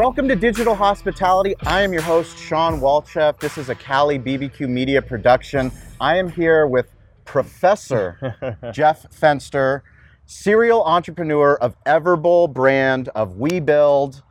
[0.00, 1.54] Welcome to Digital Hospitality.
[1.66, 3.38] I am your host, Shawn Walchef.
[3.38, 5.70] This is a Cali BBQ Media production.
[6.00, 6.86] I am here with
[7.26, 9.82] Professor Jeff Fenster,
[10.24, 14.22] serial entrepreneur of Everbowl brand of WeBuild.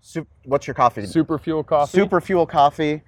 [0.00, 1.02] Sup- What's your coffee?
[1.02, 1.98] Superfuel Coffee.
[1.98, 3.02] Superfuel Coffee.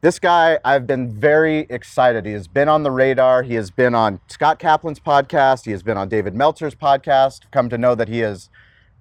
[0.00, 2.24] This guy, I've been very excited.
[2.24, 3.42] He has been on the radar.
[3.42, 5.66] He has been on Scott Kaplan's podcast.
[5.66, 7.40] He has been on David Meltzer's podcast.
[7.50, 8.48] Come to know that he is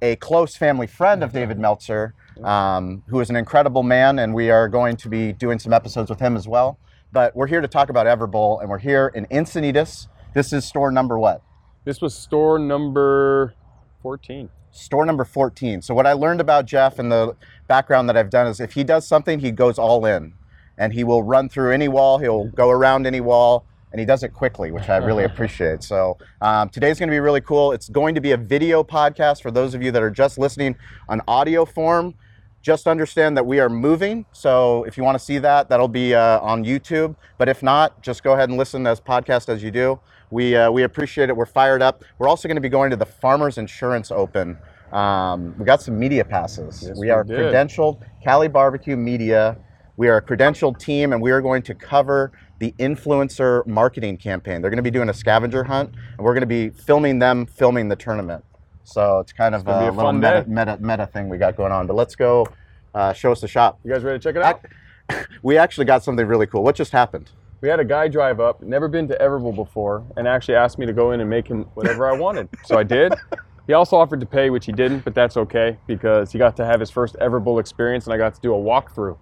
[0.02, 2.14] a close family friend of David Meltzer,
[2.44, 6.10] um, who is an incredible man, and we are going to be doing some episodes
[6.10, 6.78] with him as well.
[7.12, 10.08] But we're here to talk about Everbowl, and we're here in Encinitas.
[10.34, 11.42] This is store number what?
[11.86, 13.56] This was store number
[14.02, 14.50] 14.
[14.72, 15.82] store number 14.
[15.82, 17.36] So what I learned about Jeff and the
[17.68, 20.34] background that I've done is if he does something, he goes all in.
[20.78, 24.24] And he will run through any wall, he'll go around any wall, and he does
[24.24, 25.84] it quickly, which I really appreciate.
[25.84, 27.72] So um, today's going to be really cool.
[27.72, 30.76] It's going to be a video podcast for those of you that are just listening
[31.08, 32.16] on audio form.
[32.62, 34.26] Just understand that we are moving.
[34.34, 37.16] So if you want to see that, that'll be uh, on YouTube.
[37.38, 40.00] But if not, just go ahead and listen as podcast as you do.
[40.30, 41.36] We, uh, we appreciate it.
[41.38, 42.04] We're fired up.
[42.20, 44.58] We're also going to be going to the Farmers Insurance Open.
[44.92, 46.84] Um, we got some media passes.
[46.86, 49.58] Yes, we are credentialed Cali Barbecue Media.
[49.98, 54.62] We are a credentialed team, and we are going to cover the influencer marketing campaign.
[54.62, 57.46] They're going to be doing a scavenger hunt, and we're going to be filming them
[57.46, 58.44] filming the tournament.
[58.84, 61.72] So it's kind of a, a little fun meta, meta, meta thing we got going
[61.72, 61.88] on.
[61.88, 62.48] But let's go
[62.94, 63.80] uh, show us the shop.
[63.84, 64.62] You guys ready to check it out?
[65.42, 66.62] We actually got something really cool.
[66.62, 67.32] What just happened?
[67.62, 70.86] We had a guy drive up, never been to Everbowl before, and actually asked me
[70.86, 72.48] to go in and make him whatever I wanted.
[72.66, 73.14] So I did.
[73.70, 76.66] He also offered to pay, which he didn't, but that's okay because he got to
[76.66, 79.16] have his first Everbowl experience, and I got to do a walkthrough.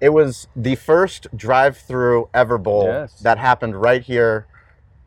[0.00, 3.18] It was the first drive-through Everbowl Yes.
[3.20, 4.46] that happened right here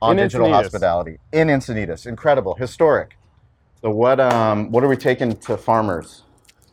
[0.02, 0.54] on In Digital Encinitas.
[0.64, 2.06] Hospitality in Encinitas.
[2.06, 3.18] Incredible, historic.
[3.82, 6.24] So what um, what are we taking to farmers?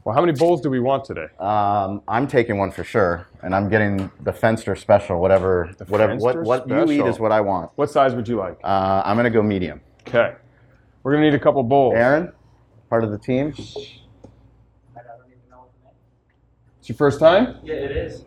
[0.05, 1.29] Well, how many bowls do we want today?
[1.39, 5.19] Um, I'm taking one for sure, and I'm getting the Fenster special.
[5.21, 7.71] Whatever, whatever, what, what you eat is what I want.
[7.77, 8.59] What size would you like?
[8.63, 9.81] Uh, I'm gonna go medium.
[10.07, 10.35] Okay.
[11.03, 11.95] We're gonna need a couple bowls.
[11.95, 12.33] Aaron,
[12.91, 13.55] part of the team.
[16.85, 17.57] It's your first time?
[17.65, 18.27] Yeah, it is.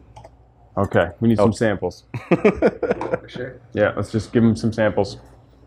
[0.75, 1.11] Okay.
[1.19, 1.43] We need Oh.
[1.43, 2.05] some samples.
[2.29, 3.61] For sure.
[3.73, 5.17] Yeah, let's just give him some samples.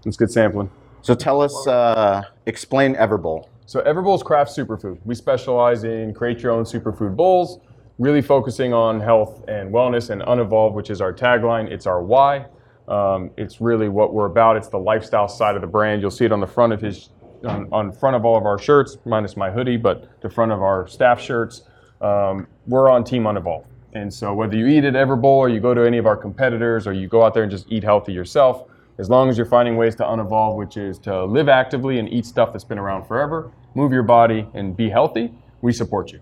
[0.04, 0.68] Let's get sampling.
[1.00, 3.46] So tell us, uh, explain Everbowl.
[3.66, 4.98] So Everbowl's craft superfood.
[5.04, 7.60] We specialize in create your own superfood bowls,
[8.00, 11.70] really focusing on health and wellness and unevolved, which is our tagline.
[11.70, 12.46] It's our why.
[12.88, 14.56] Um, it's really what we're about.
[14.56, 16.02] It's the lifestyle side of the brand.
[16.02, 17.10] You'll see it on the front of his,
[17.44, 20.60] on, on front of all of our shirts, minus my hoodie, but the front of
[20.60, 21.62] our staff shirts.
[22.00, 23.66] Um, we're on Team Unevolved.
[23.92, 26.86] And so whether you eat at Everbowl or you go to any of our competitors
[26.86, 28.68] or you go out there and just eat healthy yourself,
[28.98, 32.26] as long as you're finding ways to unevolve, which is to live actively and eat
[32.26, 36.20] stuff that's been around forever, move your body and be healthy, we support you.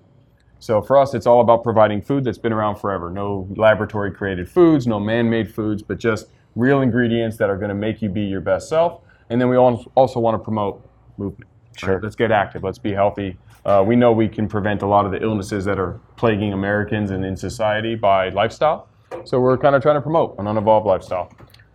[0.61, 3.11] So for us, it's all about providing food that's been around forever.
[3.11, 7.69] No laboratory created foods, no man made foods, but just real ingredients that are going
[7.69, 9.01] to make you be your best self.
[9.31, 10.85] And then we al- also want to promote
[11.17, 11.49] movement.
[11.75, 11.81] right?
[11.81, 12.01] Sure.
[12.03, 12.65] Let's get active.
[12.65, 13.37] Let's be healthy.
[13.65, 17.11] Uh, we know we can prevent a lot of the illnesses that are plaguing Americans
[17.11, 18.89] and in society by lifestyle.
[19.25, 21.33] So we're kind of trying to promote an unevolved lifestyle.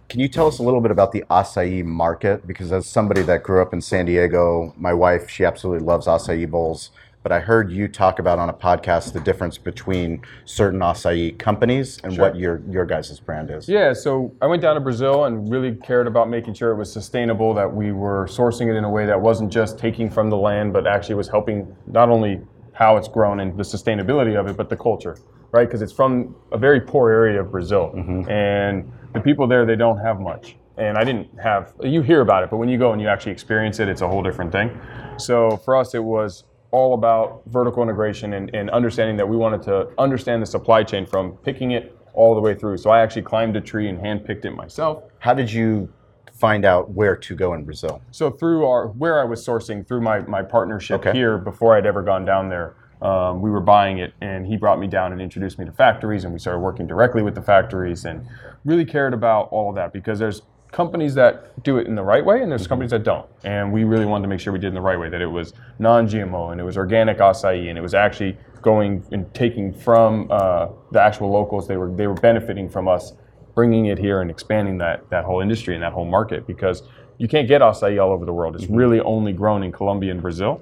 [0.09, 2.45] Can you tell us a little bit about the acai market?
[2.45, 6.49] Because as somebody that grew up in San Diego, my wife, she absolutely loves acai
[6.49, 6.91] bowls.
[7.23, 12.00] But I heard you talk about on a podcast the difference between certain acai companies
[12.03, 12.25] and Sure.
[12.25, 13.69] what your your guys' brand is.
[13.69, 16.91] Yeah, so I went down to Brazil and really cared about making sure it was
[16.91, 20.35] sustainable, that we were sourcing it in a way that wasn't just taking from the
[20.38, 22.41] land, but actually was helping not only
[22.73, 25.16] how it's grown and the sustainability of it, but the culture,
[25.51, 25.66] right?
[25.67, 27.94] Because it's from a very poor area of Brazil.
[27.95, 28.29] Mm-hmm.
[28.29, 30.57] And the people there, they don't have much.
[30.75, 33.31] And I didn't have, you hear about it, but when you go and you actually
[33.31, 34.78] experience it, it's a whole different thing.
[35.17, 39.61] So for us, it was all about vertical integration and, and understanding that we wanted
[39.61, 42.78] to understand the supply chain from picking it all the way through.
[42.78, 45.03] So I actually climbed a tree and handpicked it myself.
[45.19, 45.88] How did you
[46.33, 48.01] find out where to go in Brazil?
[48.09, 51.13] So through our where I was sourcing through my my partnership Okay.
[51.13, 54.80] here before I'd ever gone down there, um, we were buying it, and he brought
[54.80, 58.06] me down and introduced me to factories, and we started working directly with the factories,
[58.06, 58.25] and
[58.65, 60.42] really cared about all of that because there's
[60.73, 63.85] companies that do it in the right way, and there's companies that don't, and we
[63.85, 65.53] really wanted to make sure we did it in the right way, that it was
[65.79, 70.67] non-GMO and it was organic acai, and it was actually going and taking from uh,
[70.91, 71.67] the actual locals.
[71.67, 73.13] They were they were benefiting from us
[73.55, 76.83] bringing it here and expanding that that whole industry and that whole market because
[77.19, 78.55] you can't get acai all over the world.
[78.55, 80.61] It's really only grown in Colombia and Brazil.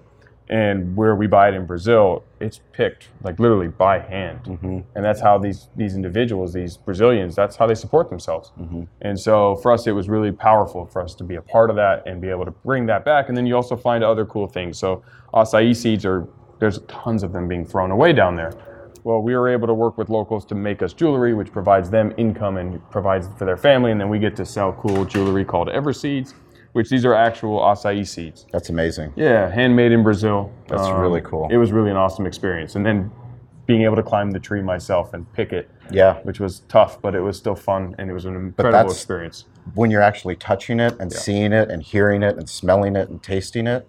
[0.52, 4.80] And where we buy it in Brazil, it's picked like literally by hand, mm-hmm.
[4.96, 8.52] and that's how these these individuals, these Brazilians, that's how they support themselves.
[8.60, 8.84] Mm-hmm.
[9.00, 11.78] And so for us, it was really powerful for us to be a part of
[11.78, 13.30] that and be able to bring that back.
[13.30, 14.78] And then you also find other cool things.
[14.78, 15.04] So
[15.34, 16.28] acai seeds are
[16.60, 18.52] there's tons of them being thrown away down there.
[19.04, 22.14] Well, we were able to work with locals to make us jewelry, which provides them
[22.18, 25.70] income and provides for their family, and then we get to sell cool jewelry called
[25.70, 26.34] Everseeds,
[26.74, 28.46] which these are actual acai seeds.
[28.52, 29.14] That's amazing.
[29.16, 30.52] Yeah, handmade in Brazil.
[30.70, 31.48] Um, That's really cool.
[31.52, 33.12] It was really an awesome experience, and then
[33.66, 36.16] being able to climb the tree myself and pick it, Yeah.
[36.24, 39.46] which was tough, but it was still fun, and it was an incredible experience.
[39.76, 43.22] When you're actually touching it and seeing it and hearing it and smelling it and
[43.22, 43.88] tasting it,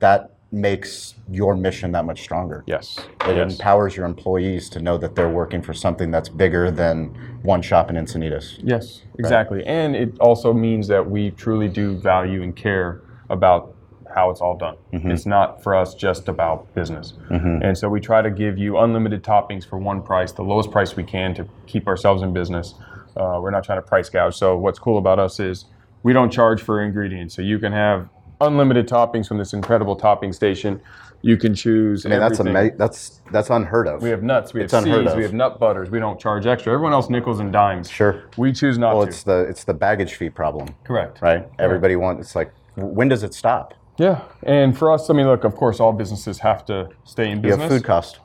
[0.00, 2.62] that makes your mission that much stronger.
[2.66, 2.98] Yes.
[3.26, 3.52] It yes.
[3.52, 7.06] empowers your employees to know that they're working for something that's bigger than
[7.42, 8.60] one shop in Encinitas.
[8.62, 9.64] Yes, exactly.
[9.66, 13.74] And it also means that we truly do value and care about
[14.14, 14.76] how it's all done.
[14.92, 17.14] It's not for us just about business.
[17.30, 20.94] And so we try to give you unlimited toppings for one price, the lowest price
[20.94, 22.74] we can to keep ourselves in business.
[23.16, 24.36] Uh, we're not trying to price gouge.
[24.36, 25.64] So what's cool about us is
[26.04, 27.34] we don't charge for ingredients.
[27.34, 28.08] So you can have
[28.40, 30.80] unlimited toppings from this incredible topping station.
[31.22, 32.04] You can choose.
[32.04, 32.56] I mean, that's everything.
[32.68, 34.02] ama- that's that's unheard of.
[34.02, 35.88] We have nuts, we have It's seeds, we have nut butters.
[35.90, 36.72] We don't charge extra.
[36.74, 37.88] Everyone else nickels and dimes.
[37.90, 38.24] Sure.
[38.36, 39.08] We choose not to well, to.
[39.10, 41.22] it's the it's the baggage fee problem, Correct.
[41.22, 41.48] right?
[41.58, 42.20] Everybody wants.
[42.26, 43.72] It's like, when does it stop?
[43.96, 47.36] Yeah, and for us, I mean, look, of course, all businesses have to stay in
[47.38, 48.18] You business, have food cost.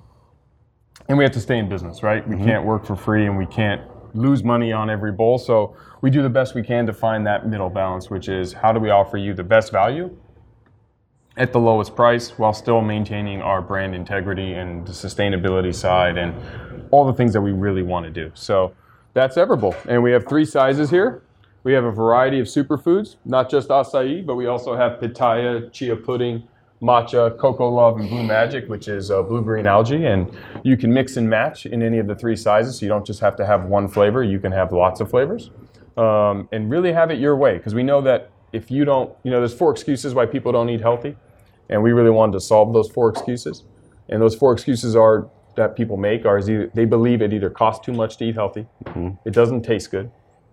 [1.08, 2.24] and we have to stay in business, right?
[2.28, 2.40] Mm-hmm.
[2.40, 3.82] We can't work for free, and we can't
[4.14, 5.38] lose money on every bowl.
[5.38, 8.72] So we do the best we can to find that middle balance, which is how
[8.72, 10.16] do we offer you the best value
[11.38, 16.36] at the lowest price while still maintaining our brand integrity and the sustainability side and
[16.92, 18.32] all the things that we really want to do.
[18.34, 18.74] So
[19.14, 21.24] that's Everbowl, and we have three sizes here.
[21.64, 25.96] We have a variety of superfoods, not just acai, but we also have pitaya, chia
[25.96, 26.48] pudding,
[26.82, 30.06] matcha, cocoa love, and blue magic, which is uh, blue green algae.
[30.06, 30.32] And
[30.64, 32.80] you can mix and match in any of the three sizes.
[32.80, 35.52] So you don't just have to have one flavor, you can have lots of flavors.
[35.98, 37.58] Um, and really have it your way.
[37.58, 40.70] Because we know that if you don't, you know, there's four excuses why people don't
[40.70, 41.16] eat healthy.
[41.70, 43.64] And we really wanted to solve those four excuses.
[44.08, 47.50] And those four excuses are that people make are is either, they believe it either
[47.50, 48.66] costs too much to eat healthy,
[49.26, 50.10] it doesn't taste good,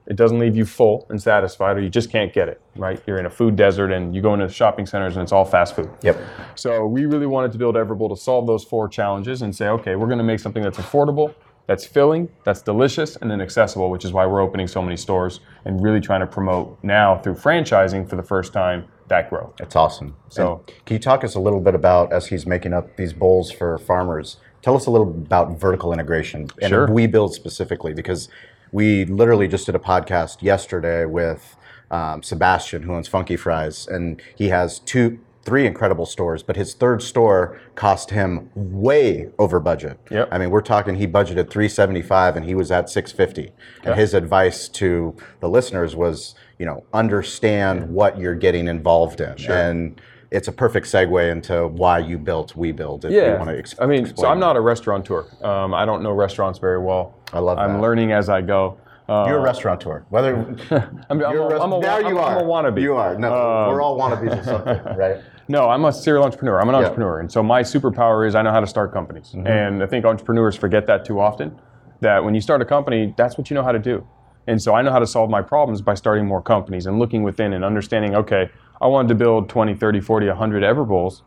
[0.07, 3.01] it doesn't leave you full and satisfied, or you just can't get it, right?
[3.07, 5.75] You're in a food desert and you go into shopping centers and it's all fast
[5.75, 5.91] food.
[6.03, 6.19] Yep.
[6.55, 9.97] So we really wanted to build Everbowl to solve those four challenges and say, okay,
[9.97, 11.35] we're going to make something that's affordable,
[11.67, 15.41] that's filling, that's delicious, and then accessible, which is why we're opening so many stores
[15.65, 19.55] and really trying to promote now through franchising for the first time that growth.
[19.61, 20.17] It's awesome.
[20.29, 23.13] So- And can you talk us a little bit about as he's making up these
[23.13, 24.37] bowls for farmers?
[24.63, 26.89] Tell us a little about vertical integration and Sure.
[26.89, 28.29] WeBuild specifically because
[28.73, 31.57] we literally just did a podcast yesterday with
[31.91, 36.75] um, Sebastian who owns Funky Fries and he has two three incredible stores but his
[36.75, 39.97] third store cost him way over budget.
[40.11, 40.29] Yep.
[40.33, 43.53] i mean we're talking he budgeted 375 and he was at 650
[43.85, 49.37] and his advice to the listeners was you know understand what you're getting involved in.
[49.53, 53.59] And it's a perfect segue into why you built WeBuild if you Yeah, want to
[53.59, 55.25] ex- I mean, so I'm not a restaurateur.
[55.45, 57.15] Um, I don't know restaurants very well.
[57.33, 57.81] I love I'm that.
[57.81, 58.79] learning as I go.
[59.09, 60.35] Uh, you're a restaurateur whether
[60.73, 62.81] I'm, I'm, you're a, a I'm a, now I'm, you I'm are a wannabe.
[62.83, 65.19] you are no Um, we're all wannabes of something right
[65.49, 66.61] No, I'm a serial entrepreneur.
[66.61, 67.21] I'm an entrepreneur.
[67.21, 69.29] And so my superpower is I know how to start companies.
[69.29, 69.47] Mm-hmm.
[69.47, 71.57] And I think entrepreneurs forget that too often
[72.01, 74.05] that when you start a company, that's what you know how to do.
[74.49, 77.23] And so I know how to solve my problems by starting more companies and looking
[77.23, 78.51] within and understanding, okay,
[78.81, 81.23] I wanted to build 20, 30, 40, 100 Everbowls.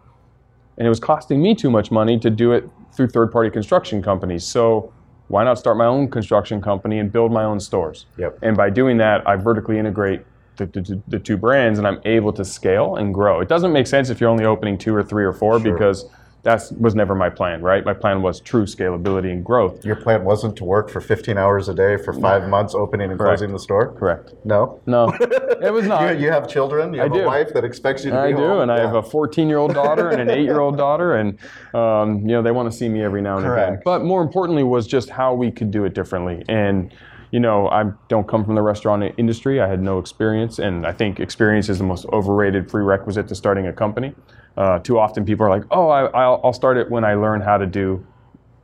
[0.77, 4.01] And it was costing me too much money to do it through third party construction
[4.01, 4.45] companies.
[4.45, 4.93] So
[5.27, 8.05] why not start my own construction company and build my own stores?
[8.17, 8.39] Yep.
[8.41, 10.21] And by doing that, I vertically integrate
[10.55, 13.39] the, the, the two brands and I'm able to scale and grow.
[13.39, 16.09] It doesn't make sense if you're only opening two or three or four because
[16.43, 17.83] that was never my plan, right?
[17.83, 19.83] My plan was true scalability and growth.
[19.83, 23.19] your plan wasn't to work for 15 hours a day for five months opening and
[23.19, 23.39] Correct.
[23.39, 24.33] closing the store Correct.
[24.45, 26.15] no No, it was not.
[26.17, 27.21] you, you have children you have do.
[27.23, 29.73] a wife that expects you to I be do, home and I have a 14-year-old
[29.73, 31.37] daughter and an 8-year-old daughter, and
[31.73, 33.55] um, you know they want to see me every now and again.
[33.55, 33.83] Correct.
[33.83, 36.43] But more importantly, was just how we could do it differently.
[36.47, 36.93] And
[37.31, 39.61] you know, I don't come from the restaurant industry.
[39.61, 43.67] I had no experience, and I think experience is the most overrated prerequisite to starting
[43.67, 44.15] a company.
[44.57, 47.41] Uh, too often, people are like, "Oh, I, I'll, I'll start it when I learn
[47.41, 48.05] how to do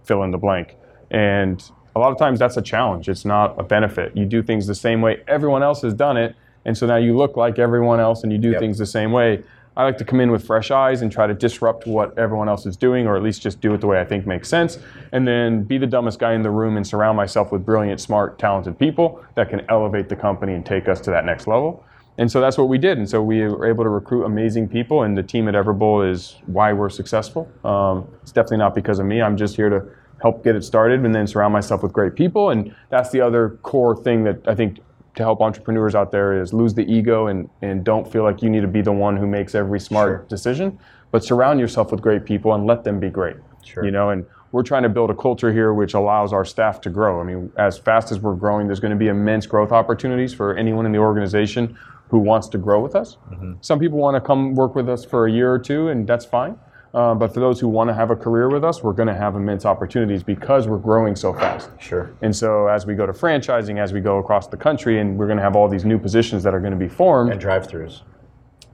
[0.03, 0.75] fill in the blank,"
[1.11, 1.63] and
[1.95, 3.07] a lot of times that's a challenge.
[3.07, 4.15] It's not a benefit.
[4.17, 7.15] You do things the same way everyone else has done it, and so now you
[7.15, 8.59] look like everyone else, and you do Yep.
[8.59, 9.43] things the same way.
[9.77, 12.65] I like to come in with fresh eyes and try to disrupt what everyone else
[12.65, 14.79] is doing, or at least just do it the way I think makes sense,
[15.11, 18.39] and then be the dumbest guy in the room and surround myself with brilliant, smart,
[18.39, 21.83] talented people that can elevate the company and take us to that next level.
[22.17, 22.97] And so that's what we did.
[22.97, 26.37] And so we were able to recruit amazing people, and the team at Everbowl is
[26.45, 27.49] why we're successful.
[27.65, 29.21] Um, it's definitely not because of me.
[29.21, 29.85] I'm just here to
[30.21, 32.49] help get it started and then surround myself with great people.
[32.51, 34.79] And that's the other core thing that I think
[35.15, 38.49] to help entrepreneurs out there is lose the ego and, and don't feel like you
[38.49, 40.25] need to be the one who makes every smart Sure.
[40.29, 40.79] decision,
[41.11, 43.35] but surround yourself with great people and let them be great.
[43.63, 43.83] Sure.
[43.83, 46.89] You know, and we're trying to build a culture here which allows our staff to
[46.89, 47.19] grow.
[47.19, 50.55] I mean, as fast as we're growing, there's going to be immense growth opportunities for
[50.55, 51.77] anyone in the organization
[52.09, 53.17] who wants to grow with us.
[53.61, 56.25] Some people want to come work with us for a year or two, and that's
[56.25, 56.57] fine.
[56.93, 59.13] Uh, but for those who want to have a career with us, we're going to
[59.13, 61.69] have immense opportunities because we're growing so fast.
[61.77, 62.11] Sure.
[62.21, 65.25] And so, as we go to franchising, as we go across the country, and we're
[65.27, 67.31] going to have all these new positions that are going to be formed.
[67.33, 68.03] And drive-throughs.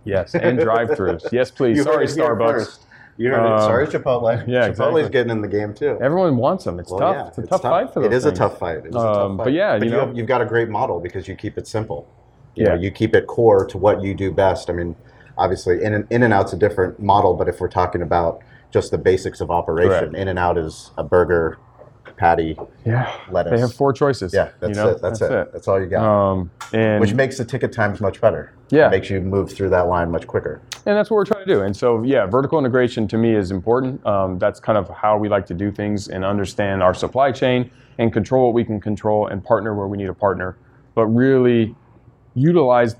[0.03, 1.31] yes, and drive-throughs.
[1.31, 1.81] Yes, please.
[1.83, 2.79] Sorry, Starbucks.
[3.17, 3.51] You heard it.
[3.53, 4.47] Um, Sorry, Chipotle.
[4.47, 5.09] yeah, Chipotle's exactly.
[5.09, 5.97] getting in the game too.
[6.01, 6.79] Everyone wants them.
[6.79, 7.15] It's Well, tough.
[7.15, 8.37] yeah, it's a tough, fight for those It is things.
[8.37, 8.77] a tough fight.
[8.77, 9.43] It is a Um, tough fight.
[9.45, 12.07] but yeah, you know- have, you've got a great model because you keep it simple.
[12.55, 12.79] You know, Yeah.
[12.81, 14.69] you keep it core to what you do best.
[14.69, 14.95] I mean,
[15.37, 18.39] obviously, in and, in and out's a different model, but if we're talking about
[18.71, 20.15] just the basics of operation, Correct.
[20.15, 21.57] in and out is a burger,
[22.17, 23.51] patty, Yeah, lettuce.
[23.51, 24.33] they have four choices.
[24.33, 24.89] Yeah, that's you know?
[24.91, 25.01] it.
[25.01, 25.51] That's, it.
[25.51, 26.03] That's all you got.
[26.03, 28.53] Um, and Which makes the ticket times much better.
[28.69, 28.87] Yeah.
[28.87, 30.61] It makes you move through that line much quicker.
[30.85, 31.61] and that's what we're trying to do.
[31.61, 34.05] And so, yeah, vertical integration to me is important.
[34.05, 37.69] Um, that's kind of how we like to do things and understand our supply chain
[37.97, 40.57] and control what we can control and partner where we need a partner,
[40.95, 41.75] but really
[42.33, 42.95] utilize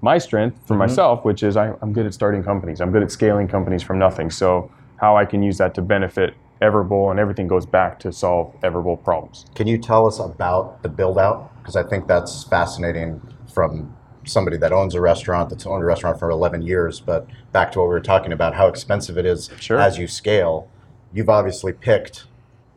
[0.00, 2.80] my strength for myself, which is I, I'm good at starting companies.
[2.80, 4.30] I'm good at scaling companies from nothing.
[4.30, 8.54] So how I can use that to benefit Everbowl and everything goes back to solve
[8.62, 9.46] Everbowl problems.
[9.54, 11.52] Can you tell us about the build out?
[11.58, 13.20] Because I think that's fascinating
[13.52, 13.94] from
[14.24, 17.00] somebody that owns a restaurant that's owned a restaurant for 11 years.
[17.00, 19.78] But back to what we were talking about, how expensive it is Sure.
[19.78, 20.68] as you scale.
[21.12, 22.26] You've obviously picked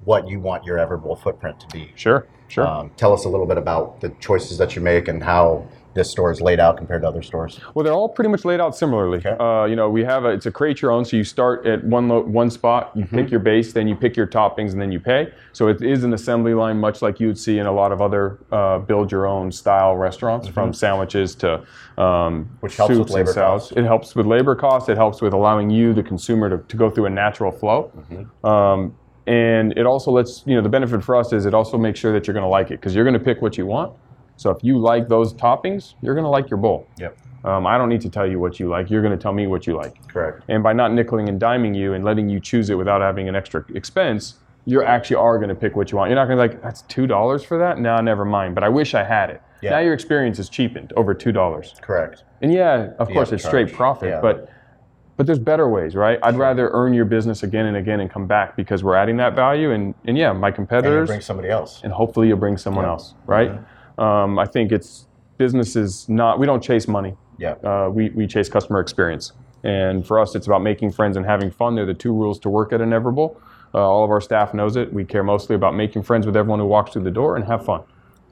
[0.05, 1.91] what you want your Everbowl footprint to be.
[1.95, 2.65] Sure, sure.
[2.65, 6.09] Um, tell us a little bit about the choices that you make and how this
[6.09, 7.59] store is laid out compared to other stores.
[7.73, 9.17] Well, they're all pretty much laid out similarly.
[9.19, 9.31] Okay.
[9.39, 11.03] Uh, you know, we have a, it's a create your own.
[11.03, 13.15] So you start at one lo- one spot, you Mm-hmm.
[13.17, 15.33] pick your base, then you pick your toppings, and then you pay.
[15.53, 18.01] So it is an assembly line, much like you would see in a lot of
[18.01, 21.65] other uh, build your own style restaurants, from sandwiches to um,
[21.97, 22.53] Mm-hmm.
[22.61, 23.71] Which helps with labor costs.
[23.73, 24.87] It helps with labor costs.
[24.89, 27.91] It helps with allowing you, the consumer, to, to go through a natural flow.
[28.11, 28.45] Mm-hmm.
[28.47, 28.95] Um,
[29.27, 32.11] and it also lets you know the benefit for us is it also makes sure
[32.11, 33.93] that you're going to like it because you're going to pick what you want.
[34.41, 36.87] So if you like those toppings, you're going to like your bowl.
[36.97, 37.15] Yep.
[37.45, 38.89] Um, I don't need to tell you what you like.
[38.89, 40.07] You're going to tell me what you like.
[40.07, 40.43] Correct.
[40.47, 43.35] And by not nickeling and diming you and letting you choose it without having an
[43.35, 46.09] extra expense, you actually are going to pick what you want.
[46.09, 47.77] You're not going to be like, that's two dollars for that.
[47.77, 48.55] No, never mind.
[48.55, 49.43] But I wish I had it.
[49.61, 49.71] Yeah.
[49.71, 51.75] Now your experience is cheapened over two dollars.
[51.81, 52.23] Correct.
[52.41, 54.21] And yeah, of course, it's to straight profit, Yeah.
[54.21, 54.49] but
[55.17, 56.17] but there's better ways, right?
[56.23, 59.35] I'd rather earn your business again and again and come back because we're adding that
[59.35, 59.71] value.
[59.71, 61.81] And and yeah, my And you competitors bring somebody else.
[61.83, 63.51] and hopefully you'll bring someone else, right?
[63.97, 65.07] Um, I think it's
[65.37, 66.39] business is not.
[66.39, 67.15] We don't chase money.
[67.37, 67.53] Yeah.
[67.63, 69.33] Uh, we we chase customer experience,
[69.63, 71.75] and for us, it's about making friends and having fun.
[71.75, 73.35] They're the two rules to work at Everbowl.
[73.73, 74.91] Uh, all of our staff knows it.
[74.93, 77.63] We care mostly about making friends with everyone who walks through the door and have
[77.65, 77.81] fun.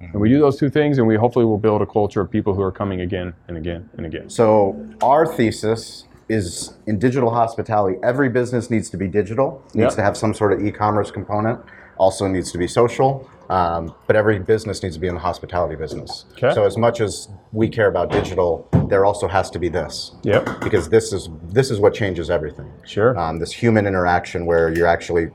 [0.02, 2.54] And we do those two things, and we hopefully will build a culture of people
[2.54, 4.30] who are coming again and again and again.
[4.30, 9.96] So our thesis is in digital hospitality, every business needs to be digital, needs Yep.
[9.96, 11.60] to have some sort of e-commerce component,
[11.98, 15.76] also needs to be social, um, but every business needs to be in the hospitality
[15.76, 16.26] business.
[16.34, 16.54] Okay.
[16.54, 20.12] So as much as we care about digital, there also has to be this.
[20.24, 20.62] Yep.
[20.62, 22.72] Because this is this is what changes everything.
[22.86, 23.18] Sure.
[23.18, 25.30] Um, this human interaction where you're actually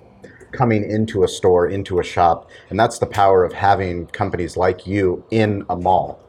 [0.52, 4.86] coming into a store, into a shop, and that's the power of having companies like
[4.86, 6.20] you in a mall.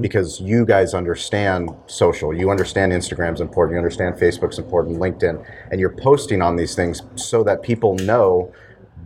[0.00, 5.78] Because you guys understand social, you understand Instagram's important, you understand Facebook's important, LinkedIn, and
[5.78, 8.52] you're posting on these things so that people know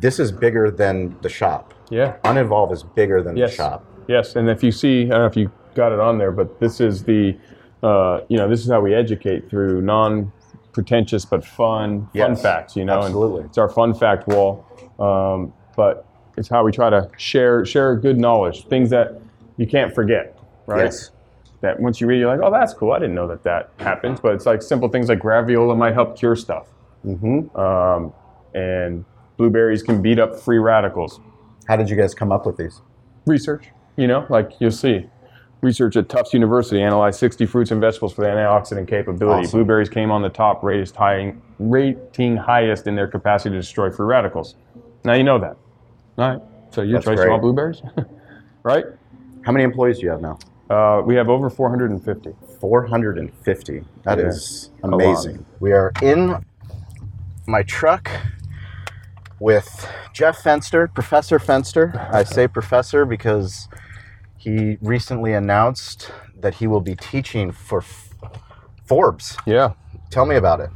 [0.00, 1.73] this is bigger than the shop.
[1.90, 2.16] Yeah.
[2.24, 3.50] Unevolved is bigger than Yes.
[3.50, 3.84] the shop.
[4.08, 6.60] Yes, and if you see, I don't know if you got it on there, but
[6.60, 7.36] this is the,
[7.82, 12.76] uh, you know, this is how we educate through non-pretentious but fun, fun facts.
[12.76, 13.44] You know, and absolutely.
[13.44, 14.64] it's our fun fact wall,
[14.98, 19.20] um, but it's how we try to share share good knowledge, things that
[19.56, 20.84] you can't forget, right?
[20.84, 21.10] Yes.
[21.60, 22.92] That once you read, you're like, oh, that's cool.
[22.92, 24.20] I didn't know that that happens.
[24.20, 26.68] But it's like simple things like graviola might help cure stuff,
[27.06, 27.56] Mm-hmm.
[27.58, 28.12] um,
[28.54, 29.04] and
[29.38, 31.20] blueberries can beat up free radicals
[31.68, 32.80] How did you guys come up with these?
[33.26, 33.68] research.
[33.96, 35.06] You know, like you'll see.
[35.62, 39.46] Research at Tufts University analyzed 60 fruits and vegetables for their antioxidant capability.
[39.46, 39.58] Awesome.
[39.60, 44.04] Blueberries came on the top, rated high, rating highest in their capacity to destroy free
[44.04, 44.56] radicals.
[45.04, 45.56] Now you know that.
[46.18, 46.40] All right.
[46.70, 47.32] So you That's try some great.
[47.32, 47.80] all blueberries?
[48.62, 48.84] right?
[49.46, 50.38] How many employees do you have now?
[50.68, 52.34] Uh, we have over 450.
[52.60, 53.84] 450.
[54.02, 55.46] That Yeah, is amazing.
[55.60, 56.44] We are in
[57.46, 58.10] my truck
[59.44, 61.86] with Jeff Fenster, Professor Fenster.
[62.12, 63.68] I say professor because
[64.38, 66.10] he recently announced
[66.40, 68.08] that he will be teaching for F-
[68.86, 69.36] Forbes.
[69.46, 69.74] Yeah.
[70.10, 70.70] Tell me about it.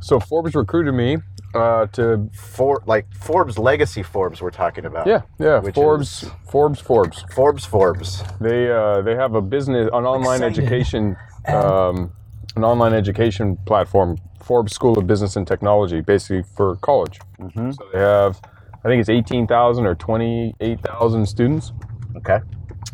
[0.00, 1.18] So Forbes recruited me
[1.54, 2.30] uh, to.
[2.32, 5.06] For like Forbes legacy Forbes we're talking about.
[5.06, 5.60] Yeah, yeah.
[5.72, 7.22] Forbes, is- Forbes, Forbes.
[7.34, 8.22] Forbes Forbes.
[8.40, 10.58] They uh, they have a business, an online Excited.
[10.64, 11.16] education
[11.48, 12.12] um,
[12.56, 14.16] an online education platform,
[14.46, 17.18] Forbes School of Business and Technology, basically for college.
[17.40, 17.72] Mm-hmm.
[17.72, 18.40] So they have,
[18.84, 21.72] I think it's 18,000 or 28,000 students.
[22.16, 22.38] Okay.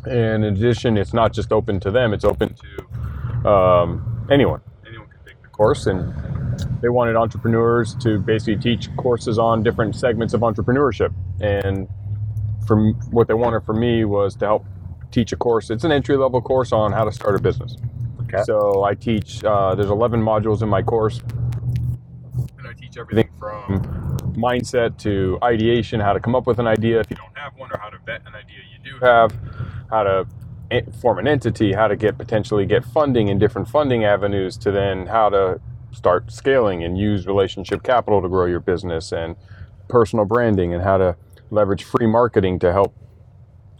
[0.06, 4.60] And in addition, it's not just open to them; it's open to um, anyone.
[4.86, 6.12] Anyone can take the course, and
[6.80, 11.12] they wanted entrepreneurs to basically teach courses on different segments of entrepreneurship.
[11.40, 11.86] And
[12.66, 14.64] from what they wanted from me was to help
[15.10, 15.70] teach a course.
[15.70, 17.76] It's an entry level course on how to start a business.
[18.22, 18.42] Okay.
[18.44, 19.44] So I teach.
[19.44, 21.20] Uh, there's 11 modules in my course,
[22.92, 24.42] teach everything from mm-hmm.
[24.42, 27.70] mindset to ideation, how to come up with an idea if you don't have one,
[27.72, 29.32] or how to vet an idea you do have,
[29.90, 30.26] how to
[31.00, 35.06] form an entity, how to get potentially get funding in different funding avenues, to then
[35.06, 35.60] how to
[35.92, 39.36] start scaling and use relationship capital to grow your business, and
[39.88, 41.16] personal branding, and how to
[41.50, 42.94] leverage free marketing to help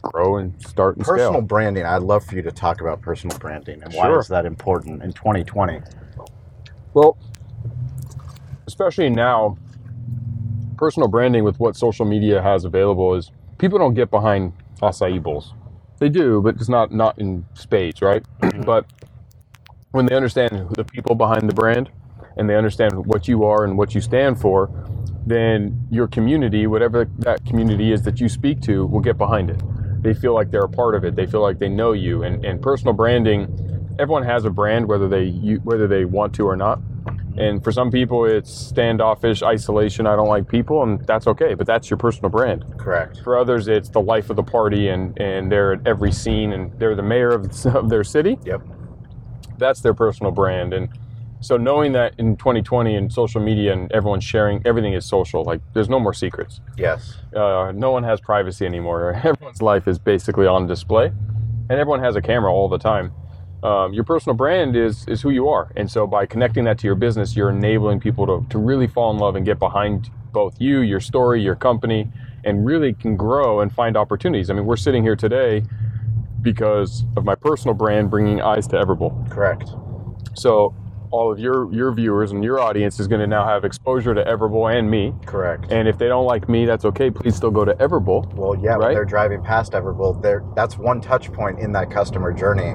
[0.02, 1.42] grow and start and Personal scale.
[1.42, 1.87] branding.
[1.87, 4.19] I'd love for you to talk about personal branding and why Sure.
[4.19, 5.81] is that important in 2020?
[6.92, 7.16] Well,
[8.66, 9.57] especially now,
[10.76, 15.54] personal branding with what social media has available is people don't get behind acai bowls.
[15.99, 18.25] They do, but it's not not in spades, right?
[18.40, 18.62] Mm-hmm.
[18.62, 18.87] but
[19.92, 21.90] when they understand the people behind the brand
[22.37, 24.71] and they understand what you are and what you stand for,
[25.26, 29.61] then your community, whatever that community is that you speak to, will get behind it.
[30.02, 31.14] They feel like they're a part of it.
[31.14, 32.25] They feel like they know you.
[32.25, 36.47] And, and personal branding, everyone has a brand, whether they you, whether they want to
[36.47, 36.81] or not.
[37.37, 40.07] And for some people, it's standoffish, isolation.
[40.07, 41.55] I don't like people, and that's okay.
[41.55, 42.65] But that's your personal brand.
[42.79, 43.21] Correct.
[43.25, 46.79] For others, it's the life of the party, and, and they're at every scene, and
[46.79, 48.39] they're the mayor of, of their city.
[48.45, 48.62] Yep.
[49.59, 50.75] That's their personal brand.
[50.75, 50.89] And
[51.41, 55.43] so, knowing that in 2020 and social media and everyone's sharing, everything is social.
[55.43, 56.61] Like, there's no more secrets.
[56.77, 57.17] Yes.
[57.35, 59.12] Uh, no one has privacy anymore.
[59.25, 63.12] Everyone's life is basically on display, and everyone has a camera all the time.
[63.62, 66.87] Um, your personal brand is is who you are, and so by connecting that to
[66.87, 70.61] your business, you're enabling people to, to really fall in love and get behind both
[70.61, 72.11] you, your story, your company,
[72.44, 74.51] and really can grow and find opportunities.
[74.51, 75.62] I mean, we're sitting here today
[76.40, 79.31] because of my personal brand bringing eyes to Everbowl.
[79.31, 79.70] Correct.
[80.35, 80.75] So
[81.12, 84.25] all of your your viewers and your audience is going to now have exposure to
[84.25, 85.12] Everbowl and me.
[85.27, 85.70] Correct.
[85.70, 87.11] And if they don't like me, that's okay.
[87.11, 88.33] Please still go to Everbowl.
[88.35, 88.94] Well, yeah, when Right?
[88.94, 92.75] they're driving past Everbowl, there that's one touch point in that customer journey.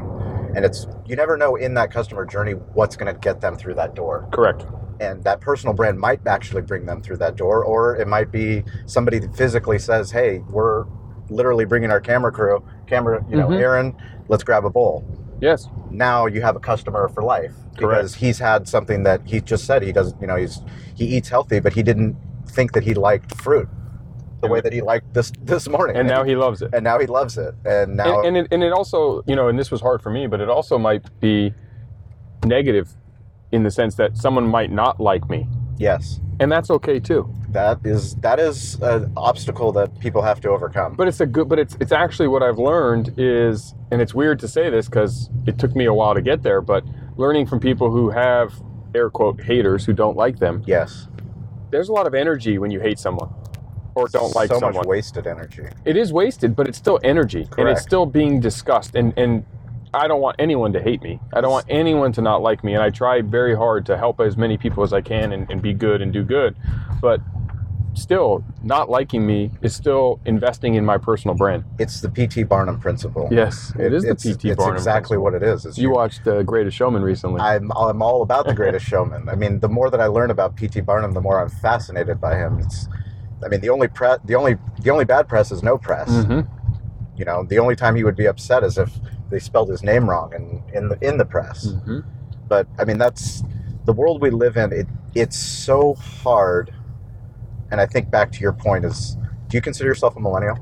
[0.58, 3.76] And it's you never know in that customer journey what's going to get them through
[3.76, 4.28] that door.
[4.34, 4.66] Correct.
[5.00, 8.64] And that personal brand might actually bring them through that door or it might be
[8.88, 10.86] somebody that physically says, "Hey, we're
[11.30, 13.62] literally bringing our camera crew, camera, you know, Mhm.
[13.62, 13.96] Aaron,
[14.30, 15.06] let's grab a bowl."
[15.40, 15.70] Yes.
[15.92, 19.84] Now you have a customer for life because he's had something that he just said
[19.84, 20.64] he doesn't, you know, he's
[20.96, 22.16] he eats healthy, but he didn't
[22.48, 23.70] think that he liked fruit
[24.42, 25.96] the way that he liked this this morning.
[25.96, 26.74] And now he loves it.
[26.74, 27.56] and now he loves it.
[27.66, 30.10] And now And, and, it, and it also, you know, and this was hard for
[30.12, 31.54] me, but it also might be
[32.46, 32.90] negative
[33.52, 35.48] in the sense that someone might not like me.
[35.78, 37.34] yes, And that's okay too.
[37.50, 40.96] that is that is an obstacle that people have to overcome.
[40.96, 44.40] But it's a good, but it's, it's actually what I've learned is, and it's weird
[44.42, 46.84] to say this because it took me a while to get there, but
[47.16, 48.54] learning from people who have
[48.94, 51.08] air quote haters who don't like them, yes,
[51.72, 53.30] there's a lot of energy when you hate someone
[53.98, 54.76] or don't like so someone.
[54.76, 55.66] much wasted energy.
[55.86, 58.96] it is wasted, but it's still energy, and it's still being discussed.
[58.96, 59.44] And and
[59.94, 61.20] I don't want anyone to hate me.
[61.34, 62.74] I don't want anyone to not like me.
[62.74, 65.62] And I try very hard to help as many people as I can and, and
[65.62, 66.56] be good and do good.
[67.02, 67.22] But
[67.96, 71.64] still, not liking me is still investing in my personal brand.
[71.80, 73.28] It's the PT Barnum principle.
[73.32, 74.76] Yes, it is it's, the PT Barnum.
[74.76, 75.24] It's exactly principle.
[75.24, 75.66] what it is.
[75.66, 77.42] is You watched The Greatest Showman recently.
[77.42, 79.30] I'm I'm all about the Greatest Showman.
[79.30, 80.82] I mean, the more that I learn about P.T.
[80.82, 82.60] Barnum, the more I'm fascinated by him.
[82.60, 82.88] It's,
[83.44, 86.10] I mean, the only pre- the only the only bad press is no press.
[86.26, 86.42] hmm
[87.16, 88.92] You know, the only time he would be upset is if
[89.30, 91.72] they spelled his name wrong in in the in the press.
[91.86, 92.00] hmm
[92.48, 93.44] But I mean, that's
[93.86, 94.72] the world we live in.
[94.74, 96.74] It it's so hard.
[97.72, 100.58] And I think back to your point is, do you consider yourself a millennial?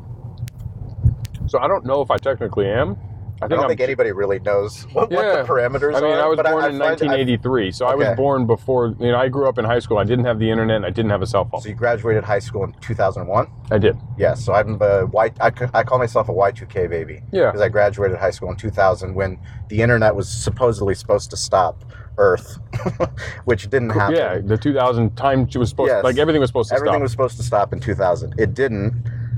[1.48, 2.98] So I don't know if I technically am.
[3.42, 5.18] I I, don't I'm, think anybody really knows what, Yeah.
[5.18, 5.98] what the parameters are.
[5.98, 6.22] I mean, are.
[6.24, 8.96] I was born I, in find- I- 1983, so I was born before.
[9.00, 9.98] You know, I grew up in high school.
[9.98, 10.78] I didn't have the internet.
[10.78, 11.62] and I didn't have a cell phone.
[11.62, 13.48] so you graduated high school in 2001.
[13.72, 13.98] I did.
[14.18, 15.32] Yes, so I'm a Y.
[15.42, 17.48] I, I call myself a Y2K baby Yeah.
[17.48, 19.38] because I graduated high school in 2000 when
[19.70, 21.84] the internet was supposedly supposed to stop
[22.18, 22.60] Earth,
[23.46, 24.16] which didn't happen.
[24.16, 26.04] Yeah, the 2000 time she was supposed Yes.
[26.04, 26.80] like everything was supposed to stop.
[26.88, 27.02] Everything stop.
[27.04, 28.36] was supposed to stop in 2000.
[28.40, 28.94] It didn't,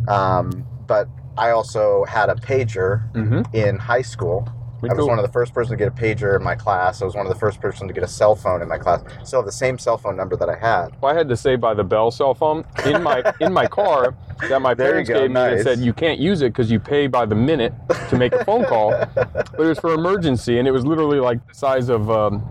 [0.08, 1.08] um, but
[1.38, 4.48] I also had a pager hmm in high school.
[4.84, 7.02] Me I was one of the first person to get a pager in my class.
[7.02, 9.02] I was one of the first person to get a cell phone in my class.
[9.24, 10.90] Still have the same cell phone number that I had.
[11.02, 14.14] Well, I had to say by the Bell cell phone in my in my car
[14.50, 15.64] that my There parents gave me that nice.
[15.64, 17.74] said you can't use it because you pay by the minute
[18.10, 21.40] to make a phone call, but it was for emergency and it was literally like
[21.48, 22.44] the size of um,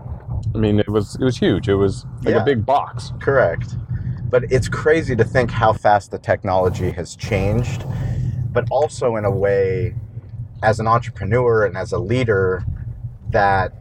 [0.53, 1.69] I mean, it was it was huge.
[1.69, 2.41] It was like Yeah.
[2.41, 3.13] a big box.
[3.19, 3.77] Correct.
[4.29, 7.85] But it's crazy to think how fast the technology has changed,
[8.57, 9.93] but also in a way,
[10.63, 12.63] as an entrepreneur and as a leader,
[13.29, 13.71] that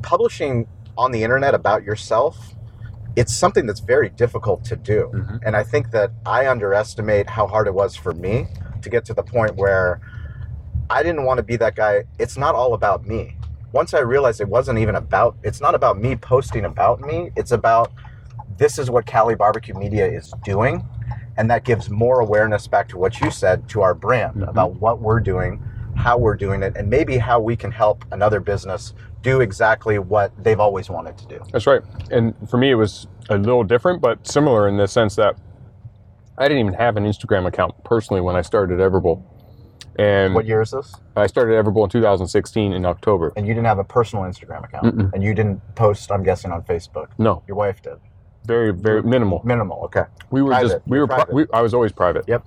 [0.00, 2.54] publishing on the internet about yourself,
[3.14, 5.10] it's something that's very difficult to do.
[5.12, 5.40] Mhm.
[5.44, 8.46] And I think that I underestimate how hard it was for me
[8.80, 10.00] to get to the point where
[10.88, 12.04] I didn't want to be that guy.
[12.18, 13.36] It's not all about me.
[13.72, 17.32] Once I realized it wasn't even about, it's not about me posting about me.
[17.36, 17.92] It's about
[18.56, 20.88] this is what Cali Barbecue Media is doing.
[21.38, 24.48] And that gives more awareness back to what you said to our brand Mhm.
[24.50, 25.62] about what we're doing,
[25.94, 30.32] how we're doing it, and maybe how we can help another business do exactly what
[30.42, 31.40] they've always wanted to do.
[31.52, 31.82] That's right.
[32.10, 35.36] And for me, it was a little different, but similar in the sense that
[36.36, 39.22] I didn't even have an Instagram account personally when I started Everbowl.
[39.98, 40.94] And What year is this?
[41.16, 43.32] I started Everbowl in 2016 in October.
[43.36, 44.96] And you didn't have a personal Instagram account.
[44.96, 45.12] Mm-mm.
[45.12, 47.08] And you didn't post, I'm guessing, on Facebook.
[47.18, 47.98] No, Your wife did.
[48.48, 49.42] Very, very minimal.
[49.44, 50.04] Minimal, okay.
[50.30, 52.24] We were just, we You're were, pri- we, I was always private.
[52.26, 52.44] Yep.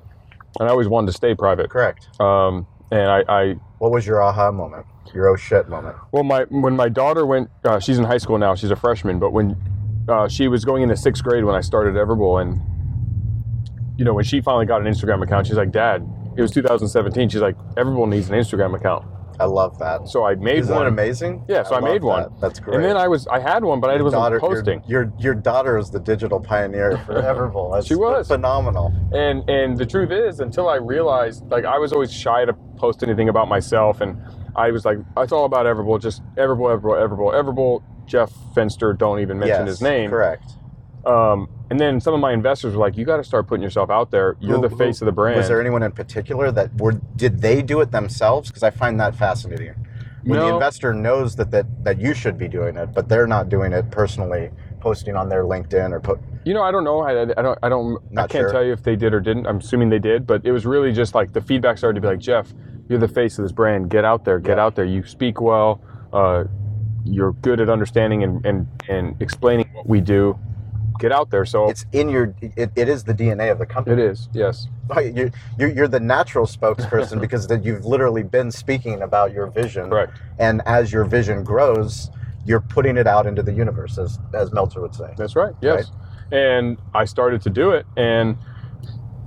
[0.59, 1.69] And I always wanted to stay private.
[1.69, 2.09] Correct.
[2.19, 4.85] Um, and I, I, What was your aha moment?
[5.13, 5.95] Your oh shit moment?
[6.11, 9.19] well, my, when my daughter went, uh, she's in high school now, she's a freshman,
[9.19, 9.55] but when
[10.09, 12.59] uh, she was going into sixth grade when I started Everbowl and,
[13.97, 17.29] you know, when she finally got an Instagram account, she's like, Dad, it was 2017.
[17.29, 19.05] She's like, Everbowl needs an Instagram account.
[19.41, 20.07] I love that.
[20.07, 20.83] So I made Isn't one.
[20.85, 21.43] that amazing?
[21.47, 22.23] Yeah, so I, made one.
[22.23, 22.41] that.
[22.41, 22.75] That's great.
[22.75, 24.83] And then I was, I had one, but I Your wasn't daughter, posting.
[24.87, 27.73] Your, your your daughter is the digital pioneer for Everbowl.
[27.73, 28.27] That's She was.
[28.27, 28.93] phenomenal.
[29.13, 33.03] And and the truth is, until I realized, like I was always shy to post
[33.03, 34.17] anything about myself, and
[34.55, 37.83] I was like, it's all about Everbowl, just Everbowl, Everbowl, Everbowl, Everbowl.
[38.05, 40.09] Jeff Fenster, don't even mention yes, his name.
[40.09, 40.43] Correct.
[41.05, 43.89] Um, and then some of my investors were like, you got to start putting yourself
[43.89, 44.35] out there.
[44.41, 45.37] You're Who- the face who- of the brand.
[45.37, 48.49] Was there anyone in particular that were did they do it themselves?
[48.49, 49.73] Because I find that fascinating.
[50.23, 53.49] When the investor knows that, that that you should be doing it, but they're not
[53.49, 56.19] doing it personally, posting on their LinkedIn or put.
[56.43, 56.99] You know, I don't know.
[56.99, 57.57] I, I don't.
[57.63, 57.97] I don't.
[58.15, 58.51] I can't sure.
[58.51, 59.47] tell you if they did or didn't.
[59.47, 62.07] I'm assuming they did, but it was really just like the feedback started to be
[62.07, 62.53] like, Jeff,
[62.87, 63.89] you're the face of this brand.
[63.89, 64.37] Get out there.
[64.37, 64.63] Get Yeah.
[64.65, 64.85] out there.
[64.85, 65.81] You speak well.
[66.13, 66.43] Uh,
[67.03, 70.37] you're good at understanding and, and and explaining what we do.
[71.01, 71.45] Get out there.
[71.45, 72.33] So It's in your.
[72.55, 74.01] It, it is the DNA of the company.
[74.01, 74.29] it is.
[74.33, 74.67] Yes.
[74.87, 79.47] Right, You're, you're, you're the natural spokesperson because that you've literally been speaking about your
[79.47, 79.89] vision.
[79.89, 80.17] Correct.
[80.37, 82.09] And as your vision grows,
[82.45, 85.13] you're putting it out into the universe, as, as Meltzer would say.
[85.17, 85.53] That's right.
[85.61, 85.91] Yes.
[86.31, 88.37] And I started to do it, and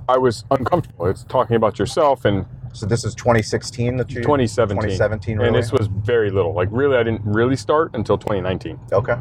[0.07, 1.07] I was uncomfortable.
[1.07, 4.81] It's talking about yourself and So this is 2016 that you 2017.
[4.81, 5.47] 2017 really?
[5.47, 6.53] And this was very little.
[6.53, 8.79] Like really, I didn't really start until 2019.
[8.93, 9.15] okay.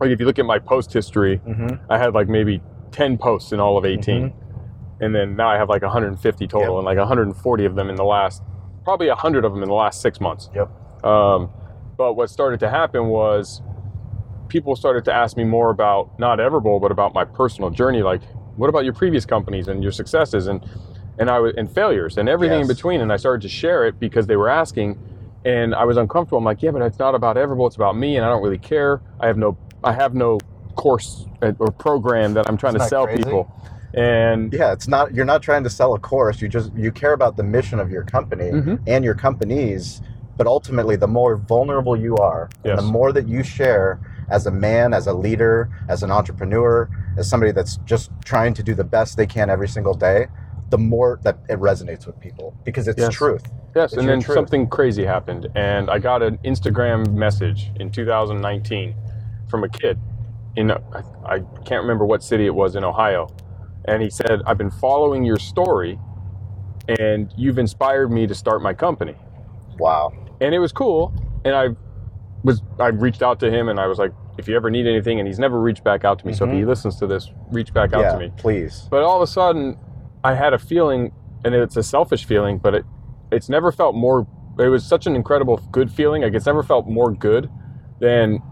[0.00, 1.90] Like if you look at my post history, Mm-hmm.
[1.92, 2.60] I had like maybe
[2.92, 4.32] 10 posts in all of 18.
[5.00, 6.78] And then now I have like 150 total Yep.
[6.78, 8.42] and like 140 of them in the last,
[8.84, 10.48] probably 100 of them in the last six months.
[10.54, 10.70] Yep.
[11.04, 11.50] Um,
[11.96, 13.62] but what started to happen was
[14.48, 18.02] people started to ask me more about not Everbowl, but about my personal journey.
[18.02, 18.22] Like,
[18.56, 20.64] what about your previous companies and your successes and
[21.18, 23.00] and I was and failures and everything in between?
[23.00, 24.98] And I started to share it because they were asking,
[25.44, 26.38] and I was uncomfortable.
[26.38, 27.66] I'm like, yeah, but it's not about Everbowl.
[27.66, 29.00] It's about me, and I don't really care.
[29.20, 30.38] I have no I have no
[30.74, 33.22] course uh, or program that I'm trying Isn't to sell crazy?
[33.24, 33.50] people.
[33.94, 35.14] And Yeah, it's not.
[35.14, 36.40] You're not trying to sell a course.
[36.40, 38.80] You just you care about the mission of your company Mhm.
[38.86, 40.00] and your companies.
[40.38, 42.80] But ultimately, the more vulnerable you are, Yes.
[42.80, 47.28] the more that you share as a man, as a leader, as an entrepreneur, as
[47.28, 50.26] somebody that's just trying to do the best they can every single day,
[50.70, 53.12] the more that it resonates with people because it's Yes.
[53.12, 53.44] truth.
[53.76, 54.34] Yes, It's and then truth.
[54.36, 58.94] something crazy happened, and I got an Instagram message in 2019
[59.52, 60.00] from a kid
[60.56, 60.78] in I,
[61.24, 63.28] I can't remember what city it was in Ohio,
[63.84, 65.98] and he said, "I've been following your story,
[66.98, 69.14] and you've inspired me to start my company."
[69.78, 70.12] Wow.
[70.40, 71.68] And it was cool, and I
[72.42, 75.20] was I reached out to him, and I was like, "If you ever need anything,"
[75.20, 76.32] and he's never reached back out to me.
[76.32, 76.68] So if he mm-hmm.
[76.68, 78.32] listens to this, reach back out yeah, to me.
[78.36, 78.88] please.
[78.90, 79.78] But all of a sudden,
[80.24, 81.12] I had a feeling,
[81.44, 82.84] and it's a selfish feeling, but it
[83.30, 84.26] it's never felt more.
[84.58, 86.22] It was such an incredible good feeling.
[86.22, 87.50] Like it's never felt more good
[88.00, 88.42] than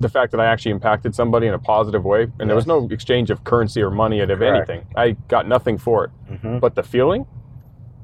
[0.00, 2.86] the fact that I actually impacted somebody in a positive way, and there was no
[2.90, 4.70] exchange of currency or money out of Correct.
[4.70, 4.86] anything.
[4.96, 6.60] I got nothing for it, Mhm.
[6.60, 7.26] but the feeling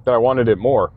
[0.04, 0.90] that I wanted it more.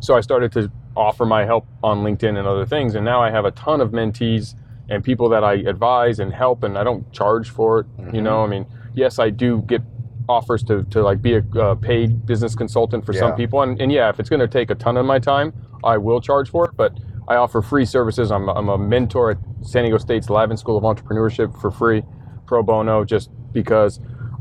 [0.00, 3.30] So I started to offer my help on LinkedIn and other things, and now I
[3.30, 4.54] have a ton of mentees
[4.90, 7.86] and people that I advise and help, and I don't charge for it.
[8.12, 8.22] You Mhm.
[8.24, 9.82] know, I mean, yes, I do get
[10.28, 13.90] offers to, to like be a uh, paid business consultant for some people, and, and
[13.92, 15.52] yeah, if it's going to take a ton of my time,
[15.84, 16.72] I will charge for it.
[16.76, 16.92] But
[17.28, 18.32] I offer free services.
[18.32, 22.02] I'm, I'm a mentor at San Diego State's Lavin School of Entrepreneurship for free,
[22.46, 24.00] pro bono, just because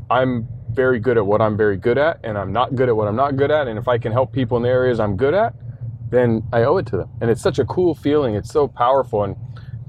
[0.10, 3.08] I'm very good at what I'm very good at, and I'm not good at what
[3.08, 3.68] I'm not good at.
[3.68, 5.54] And if I can help people in the areas I'm good at,
[6.10, 7.10] then I owe it to them.
[7.20, 8.36] And it's such a cool feeling.
[8.36, 9.24] It's so powerful.
[9.24, 9.36] And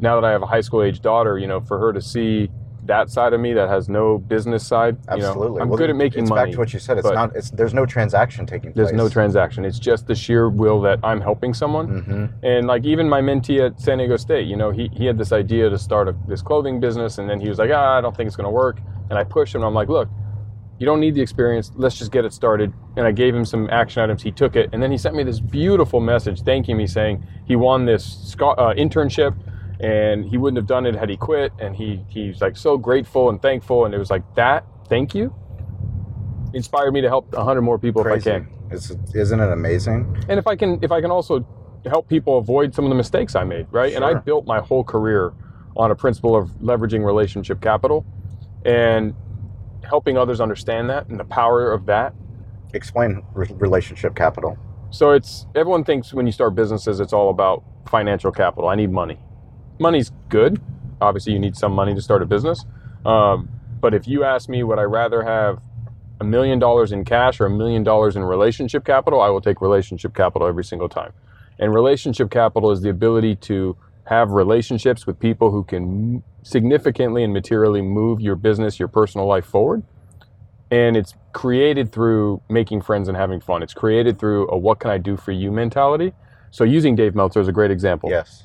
[0.01, 2.51] now that I have a high school age daughter, you know, for her to see
[2.88, 5.61] that side of me that has no business side, you know, Absolutely.
[5.62, 6.46] I'm Well, good at making it's money.
[6.46, 6.98] back to what you said.
[6.98, 7.37] It's not.
[7.37, 8.98] It's there's no transaction taking There's place.
[8.98, 9.64] There's no transaction.
[9.64, 11.87] It's just the sheer will that I'm helping someone.
[12.03, 15.16] hmm And like even my mentee at San Diego State, you know, he, he had
[15.16, 18.01] this idea to start a, this clothing business, and then he was like, ah, I
[18.01, 18.81] don't think it's going to work.
[19.11, 19.62] And I pushed him.
[19.62, 20.09] I'm like, look,
[20.79, 21.72] you don't need the experience.
[21.74, 22.72] Let's just get it started.
[22.96, 24.22] And I gave him some action items.
[24.22, 27.57] He took it, and then he sent me this beautiful message thanking me, saying he
[27.57, 29.35] won this uh, internship,
[29.81, 31.53] and he wouldn't have done it had he quit.
[31.59, 33.85] And he he's like so grateful and thankful.
[33.85, 34.64] And it was like that.
[34.88, 35.35] Thank you.
[36.55, 38.31] Inspired me to help 100 more people Crazy.
[38.31, 38.49] if I can.
[38.71, 40.14] It's, isn't it amazing?
[40.29, 41.47] and if I can if I can also
[41.87, 43.95] help people avoid some of the mistakes I made, right?
[43.95, 45.33] And I built my whole career
[45.77, 48.05] on a principle of leveraging relationship capital
[48.64, 49.14] and
[49.85, 52.14] helping others understand that and the power of that.
[52.75, 54.59] Explain re- relationship capital.
[54.91, 58.69] So it's everyone thinks when you start businesses it's all about financial capital.
[58.69, 59.19] I need money.
[59.79, 60.61] Money's good.
[61.01, 62.64] Obviously, you need some money to start a business.
[63.05, 63.49] Um,
[63.81, 65.61] but if you ask me, would I rather have
[66.21, 69.21] a million dollars in cash or a million dollars in relationship capital?
[69.21, 71.12] I will take relationship capital every single time.
[71.59, 77.33] And relationship capital is the ability to have relationships with people who can significantly and
[77.33, 79.83] materially move your business, your personal life forward.
[80.71, 83.62] And it's created through making friends and having fun.
[83.62, 86.12] It's created through a what can I do for you mentality.
[86.51, 88.43] So using Dave Meltzer is a great example Yes.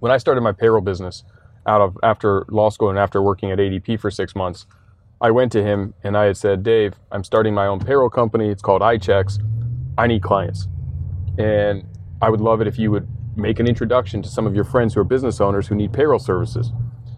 [0.00, 1.24] When I started my payroll business
[1.66, 4.66] out of after law school and after working at ADP for six months,
[5.20, 8.48] I went to him and I had said, Dave, I'm starting my own payroll company.
[8.48, 9.38] It's called iChecks.
[9.98, 10.66] I need clients.
[11.38, 11.84] And
[12.22, 14.94] I would love it if you would make an introduction to some of your friends
[14.94, 16.72] who are business owners who need payroll services.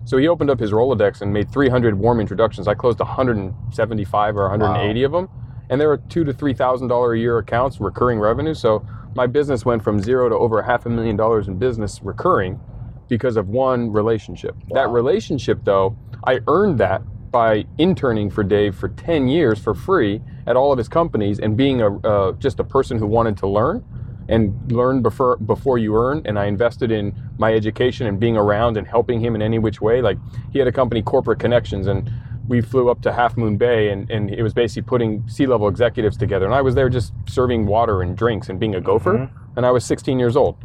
[0.04, 2.66] So he opened up his Rolodex and made 300 warm introductions.
[2.66, 5.28] I closed 175 or 180 of them,
[5.70, 8.52] and there were two to three thousand dollar a year accounts, recurring revenue.
[8.52, 12.58] So my business went from zero to over half a million dollars in business recurring
[13.12, 14.56] because of one relationship.
[14.70, 15.94] That relationship, though,
[16.24, 20.78] I earned that by interning for Dave for 10 years for free at all of
[20.78, 23.84] his companies and being a uh, just a person who wanted to learn
[24.30, 26.22] and learn before before you earn.
[26.24, 29.82] And I invested in my education and being around and helping him in any which
[29.82, 30.00] way.
[30.00, 30.16] Like
[30.50, 32.10] he had a company corporate connections and
[32.48, 36.16] we flew up to Half Moon Bay and, and it was basically putting C-level executives
[36.16, 36.46] together.
[36.46, 39.30] And I was there just serving water and drinks and being a gopher.
[39.54, 40.56] And I was 16 years old.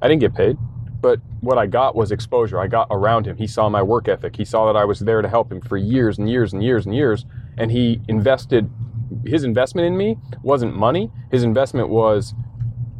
[0.00, 0.56] I didn't get paid
[1.00, 2.58] but what I got was exposure.
[2.58, 3.36] I got around him.
[3.36, 4.36] He saw my work ethic.
[4.36, 6.86] He saw that I was there to help him for years and years and years
[6.86, 7.24] and years.
[7.58, 8.70] And he invested,
[9.24, 11.10] his investment in me wasn't money.
[11.30, 12.34] His investment was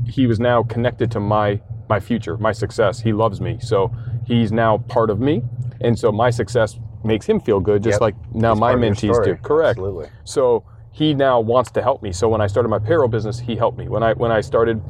[0.09, 3.01] he was now connected to my my future, my success.
[3.01, 3.59] He loves me.
[3.61, 3.93] So
[4.27, 5.43] he's now part of me.
[5.81, 8.01] And so my success makes him feel good, just Yep.
[8.01, 9.37] like now He's my part of your mentees do.
[9.37, 9.79] Correct.
[9.79, 10.09] Absolutely.
[10.25, 12.11] So he now wants to help me.
[12.11, 13.89] So when I started my payroll business, he helped me.
[13.89, 14.83] When I when I started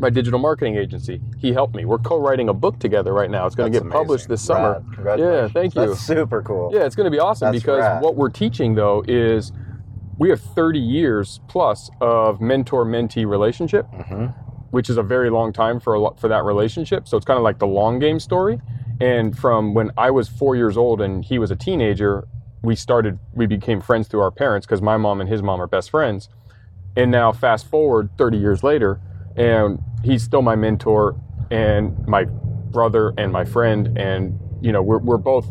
[0.00, 1.84] my digital marketing agency, he helped me.
[1.84, 3.46] We're co-writing a book together right now.
[3.46, 4.82] It's going to get published this summer.
[4.98, 5.18] Rad.
[5.18, 5.86] Yeah, thank you.
[5.86, 6.70] That's super cool.
[6.72, 8.02] Yeah, it's going to be awesome That's because rad.
[8.02, 9.52] what we're teaching though is
[10.18, 14.26] we have 30 years plus of mentor-mentee relationship, hmm
[14.70, 17.08] which is a very long time for a for that relationship.
[17.08, 18.60] So it's kind of like the long game story.
[19.00, 22.28] And from when I was 4 years old and he was a teenager,
[22.62, 25.66] we started we became friends through our parents because my mom and his mom are
[25.66, 26.28] best friends.
[26.94, 29.00] And now fast forward 30 years later
[29.36, 31.16] and he's still my mentor
[31.50, 33.98] and my brother and my friend.
[33.98, 35.46] And you know we're, we're both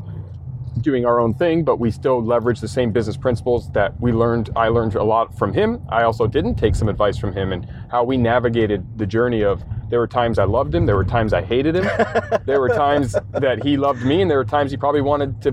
[0.81, 4.49] doing our own thing but we still leverage the same business principles that we learned
[4.55, 5.81] i learned a lot from him.
[5.89, 9.63] I also didn't take some advice from him and how we navigated the journey of
[9.89, 11.89] there were times i loved him there were times i hated him.
[12.45, 15.51] There were times that he loved me and there were times he probably wanted to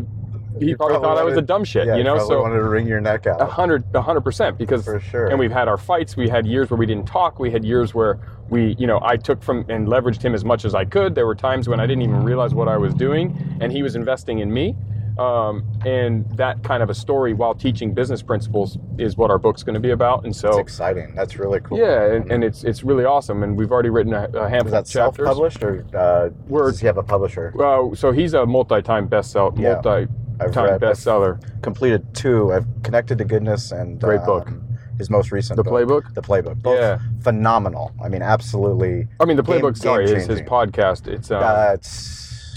[0.58, 2.56] he probably, probably thought i was a dumb shit Yeah, you know probably so wanted
[2.56, 3.40] to wring your neck out.
[3.40, 5.26] a hundred, a hundred percent, because For sure.
[5.28, 6.16] And we've had our fights.
[6.16, 7.38] We had years where we didn't talk.
[7.38, 10.64] We had years where we, you know, I took from and leveraged him as much
[10.64, 11.14] as I could.
[11.14, 13.96] There were times when I didn't even realize what I was doing, and he was
[13.96, 14.76] investing in me.
[15.18, 19.62] Um, and that kind of a story, while teaching business principles, is what our book's
[19.62, 20.18] going to be about.
[20.24, 21.14] And It's so, exciting.
[21.14, 21.78] That's really cool.
[21.78, 23.42] yeah, and, and it's it's really awesome.
[23.42, 25.24] And we've already written a, a Is handful that of chapters.
[25.26, 26.28] self-published or uh,
[26.66, 27.54] does he have a publisher?
[27.58, 29.80] Uh, so he's a multi-time bestseller, Yeah.
[29.82, 31.40] multi-time I've read- bestseller.
[31.62, 32.52] Completed two.
[32.52, 34.48] I've connected to goodness and Great book.
[34.48, 34.62] um,
[34.98, 36.14] His most recent The book, playbook.
[36.14, 36.62] The playbook.
[36.62, 36.98] Both Yeah.
[37.20, 37.92] phenomenal.
[38.02, 39.06] I mean, absolutely.
[39.20, 39.76] I mean, the Game- playbook.
[39.76, 41.06] sorry, is his podcast.
[41.06, 42.56] It's Uh, it's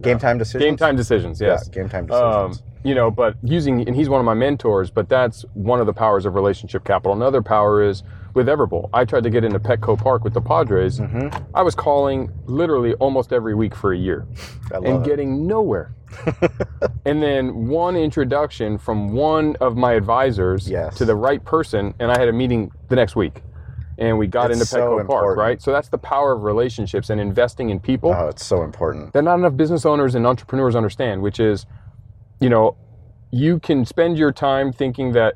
[0.00, 0.64] game time decisions.
[0.64, 1.40] game time decisions.
[1.40, 1.68] Yes.
[1.68, 2.62] Yeah, game time um, decisions.
[2.84, 5.92] you know, but using, and he's one of my mentors, but that's one of the
[5.92, 7.12] powers of relationship capital.
[7.14, 8.88] Another power is with Everbowl.
[8.94, 10.98] I tried to get into Petco Park with the Padres.
[10.98, 14.26] hmm I was calling literally almost every week for a year
[14.72, 15.02] and it.
[15.04, 15.92] getting nowhere.
[17.04, 20.96] And then one introduction from one of my advisors Yes.
[20.98, 23.42] to the right person, and I had a meeting the next week.
[24.00, 25.60] and we got It's into so Petco Park, right?
[25.60, 29.12] So that's the power of relationships and investing in people Oh, it's so important.
[29.12, 31.66] that not enough business owners and entrepreneurs understand, which is,
[32.38, 32.76] you know,
[33.32, 35.34] you can spend your time thinking that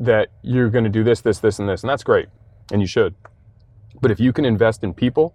[0.00, 2.28] that you're going to do this, this, this, and this, and that's great,
[2.72, 3.14] and you should.
[4.00, 5.34] But if you can invest in people,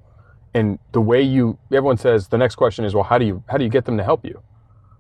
[0.56, 3.58] and the way you, everyone says the next question is, well, how do you how
[3.58, 4.42] do you get them to help you?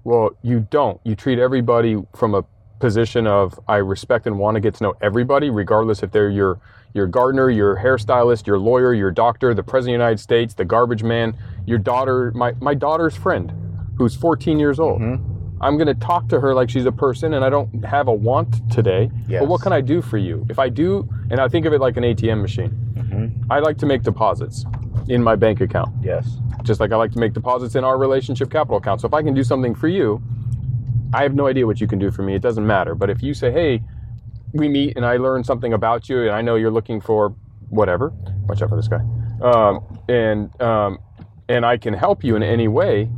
[0.04, 1.00] Well, you don't.
[1.04, 2.44] You treat everybody from a
[2.80, 6.60] position of I respect and want to get to know everybody, regardless if they're your
[6.94, 10.66] your gardener, your hairstylist, your lawyer, your doctor, the president of the United States, the
[10.66, 11.36] garbage man,
[11.66, 13.52] your daughter, my, my daughter's friend,
[13.98, 15.02] who's 14 years old.
[15.02, 15.64] Mm-hmm.
[15.64, 18.14] I'm going to talk to her like she's a person, and I don't have a
[18.14, 19.10] want today.
[19.40, 20.46] But what can I do for you?
[20.50, 23.52] If I do, and I think of it like an ATM machine, mm-hmm.
[23.52, 24.66] I like to make deposits
[25.08, 26.38] in my bank account Yes.
[26.64, 29.02] just like I like to make deposits in our relationship capital account.
[29.02, 30.22] So if I can do something for you,
[31.14, 32.36] I have no idea what you can do for me.
[32.36, 32.96] It doesn't matter.
[32.96, 33.84] But if you say, hey,
[34.54, 37.36] we meet and I learn something about you and I know you're looking for
[37.70, 38.12] whatever,
[38.48, 39.02] watch out for this guy,
[39.42, 41.00] um, and, um,
[41.50, 43.10] and I can help you in any way,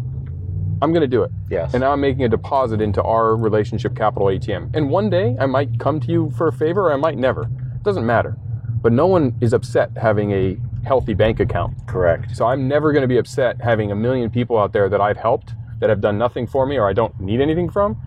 [0.82, 1.32] I'm going to do it.
[1.50, 1.74] Yes.
[1.74, 4.76] And now I'm making a deposit into our relationship capital ATM.
[4.76, 7.44] And one day I might come to you for a favor or I might never.
[7.44, 8.38] It doesn't matter.
[8.82, 11.76] But no one is upset having a healthy bank account.
[11.88, 12.36] Correct.
[12.36, 15.18] So I'm never going to be upset having a million people out there that I've
[15.18, 17.98] helped that have done nothing for me or I don't need anything from.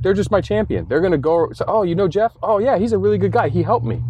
[0.00, 0.86] They're just my champion.
[0.88, 2.32] They're going to go "Oh, you know Jeff?
[2.42, 3.48] Oh yeah, he's a really good guy.
[3.48, 4.02] He helped me."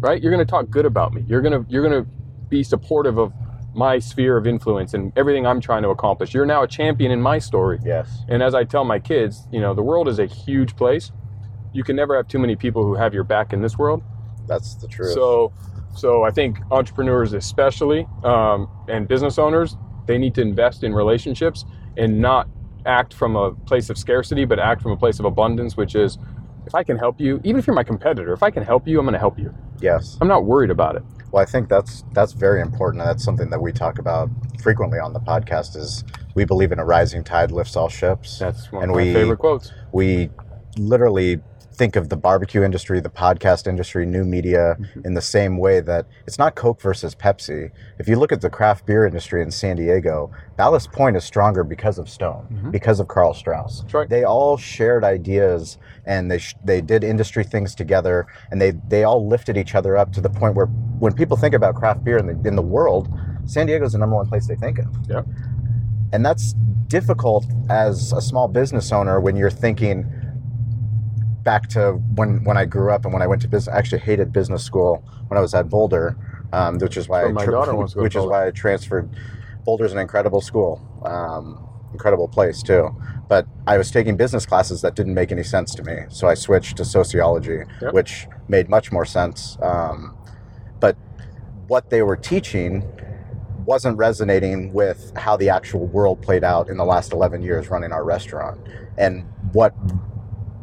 [0.00, 0.22] Right?
[0.22, 1.24] You're going to talk good about me.
[1.26, 2.10] You're going to you're going to
[2.48, 3.32] be supportive of
[3.74, 6.34] my sphere of influence and everything I'm trying to accomplish.
[6.34, 7.78] You're now a champion in my story.
[7.84, 8.22] Yes.
[8.28, 11.12] And as I tell my kids, you know, the world is a huge place.
[11.72, 14.02] You can never have too many people who have your back in this world.
[14.46, 15.12] That's the truth.
[15.12, 15.52] So,
[15.94, 21.64] so I think entrepreneurs, especially, um, and business owners, they need to invest in relationships
[21.96, 22.48] and not
[22.86, 26.16] act from a place of scarcity, but act from a place of abundance, which is,
[26.66, 28.98] if I can help you, even if you're my competitor, if I can help you,
[28.98, 29.52] I'm going to help you.
[29.80, 30.16] yes.
[30.20, 31.02] I'm not worried about it.
[31.30, 33.02] Well, I think that's that's very important.
[33.02, 34.30] And that's something that we talk about
[34.62, 35.76] frequently on the podcast.
[35.76, 36.02] Is
[36.34, 38.38] we believe in a rising tide lifts all ships.
[38.38, 39.70] That's one And of my we- favorite quotes.
[39.92, 40.30] we
[40.78, 41.40] literally
[41.78, 45.06] think of the barbecue industry, the podcast industry, new media Mm-hmm.
[45.06, 47.70] in the same way that it's not Coke versus Pepsi.
[47.98, 51.62] If you look at the craft beer industry in San Diego, Ballast Point is stronger
[51.64, 53.82] because of Stone, because of Karl Strauss.
[53.82, 53.96] Mm-hmm.
[53.96, 54.08] Right.
[54.08, 59.04] They all shared ideas and they sh- they did industry things together and they they
[59.04, 60.66] all lifted each other up to the point where
[60.98, 63.08] when people think about craft beer in the in the world,
[63.46, 64.86] San Diego is the number one place they think of.
[65.08, 65.22] Yeah.
[66.12, 66.54] And that's
[66.88, 70.10] difficult as a small business owner when you're thinking
[71.48, 73.74] back to when, when I grew up and when I went to business.
[73.74, 76.14] I actually hated business school when I was at Boulder,
[76.52, 78.50] um, which is why where I my daughter wants to go which is why I
[78.50, 79.08] transferred.
[79.64, 82.94] Boulder's an incredible school, um, incredible place too.
[83.30, 86.34] But I was taking business classes that didn't make any sense to me, so I
[86.34, 87.94] switched to sociology, Yep.
[87.94, 89.56] which made much more sense.
[89.62, 90.18] Um,
[90.80, 90.96] but
[91.66, 92.84] what they were teaching
[93.64, 97.92] wasn't resonating with how the actual world played out in the last 11 years running
[97.92, 98.60] our restaurant.
[98.98, 99.74] And what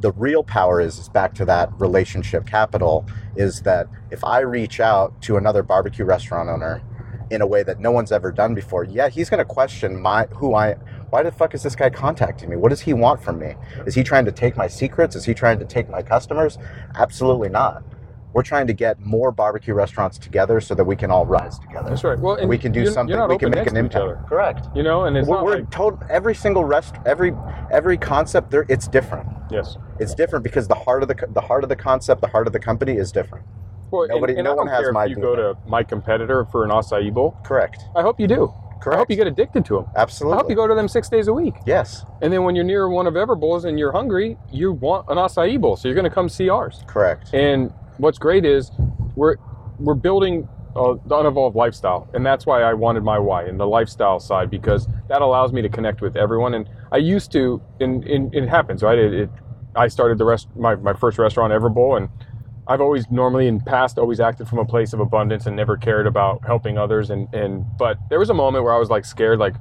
[0.06, 4.80] the real power is, is back to that relationship capital is that if I reach
[4.80, 6.84] out to another barbecue restaurant owner
[7.32, 10.26] in a way that no one's ever done before, yeah, he's going to question my
[10.26, 10.74] who I
[11.10, 12.56] why the fuck is this guy contacting me?
[12.56, 13.56] What does he want from me?
[13.88, 15.16] Is he trying to take my secrets?
[15.16, 16.60] Is he trying to take my customers?
[16.94, 17.82] Absolutely not.
[18.36, 21.88] We're trying to get more barbecue restaurants together so that we can all rise together.
[21.88, 22.20] That's right.
[22.20, 23.12] Well, and we can do you're- something.
[23.12, 24.28] You're not We can make next an to impact.
[24.28, 24.68] Correct.
[24.76, 27.32] You know, and it's we're not we're like, told every single rest every
[27.72, 29.30] every concept there it's different.
[29.50, 29.78] yes.
[30.02, 32.52] It's different because the heart of the the heart of the concept, the heart of
[32.52, 33.46] the company is different.
[33.90, 35.58] Well, and- Nobody- and, no I one don't has care my if you go to
[35.66, 37.38] my competitor for an acai bowl.
[37.46, 37.86] Correct.
[37.96, 38.54] I hope you do.
[38.82, 38.96] Correct.
[38.96, 39.86] I hope you get addicted to them.
[39.96, 40.38] Absolutely.
[40.38, 41.56] I hope you go to them six days a week.
[41.66, 42.04] Yes.
[42.22, 45.58] And then when you're near one of Everbowls and you're hungry, you want an acai
[45.62, 46.84] bowl, so you're going to come see ours.
[46.86, 47.34] Correct.
[47.34, 48.72] And what's great is
[49.16, 49.36] we're
[49.80, 53.68] we're building uh, the unevolved lifestyle, and that's why I wanted my why in the
[53.68, 56.54] lifestyle side because that allows me to connect with everyone.
[56.54, 58.98] And I used to, and, and it happens, right?
[58.98, 59.30] It, it,
[59.76, 62.10] I started the rest my, my first restaurant Everbowl, and
[62.68, 66.08] I've always normally in past always acted from a place of abundance and never cared
[66.08, 67.10] about helping others.
[67.10, 69.56] And and but there was a moment where I was like scared, like.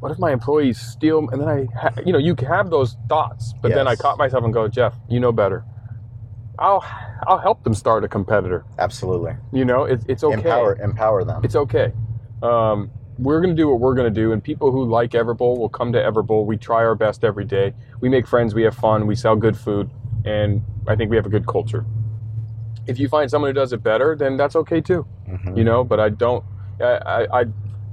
[0.00, 1.28] What if my employees steal?
[1.28, 4.44] And then I, ha- you know, you have those thoughts, but then I caught myself
[4.44, 5.62] and go, Jeff, you know better.
[6.60, 6.84] I'll
[7.26, 8.64] I'll help them start a competitor.
[8.78, 9.34] Absolutely.
[9.52, 10.34] You know, it's it's okay.
[10.34, 11.40] Empower empower them.
[11.42, 11.92] It's okay.
[12.42, 15.92] Um, we're gonna do what we're gonna do, and people who like Everbowl will come
[15.92, 16.46] to Everbowl.
[16.46, 17.74] We try our best every day.
[18.00, 18.54] We make friends.
[18.54, 19.06] We have fun.
[19.06, 19.90] We sell good food,
[20.24, 21.84] and I think we have a good culture.
[22.86, 25.06] If you find someone who does it better, then that's okay too.
[25.28, 25.56] Mhm.
[25.56, 26.44] You know, but I don't.
[26.80, 27.44] I I I,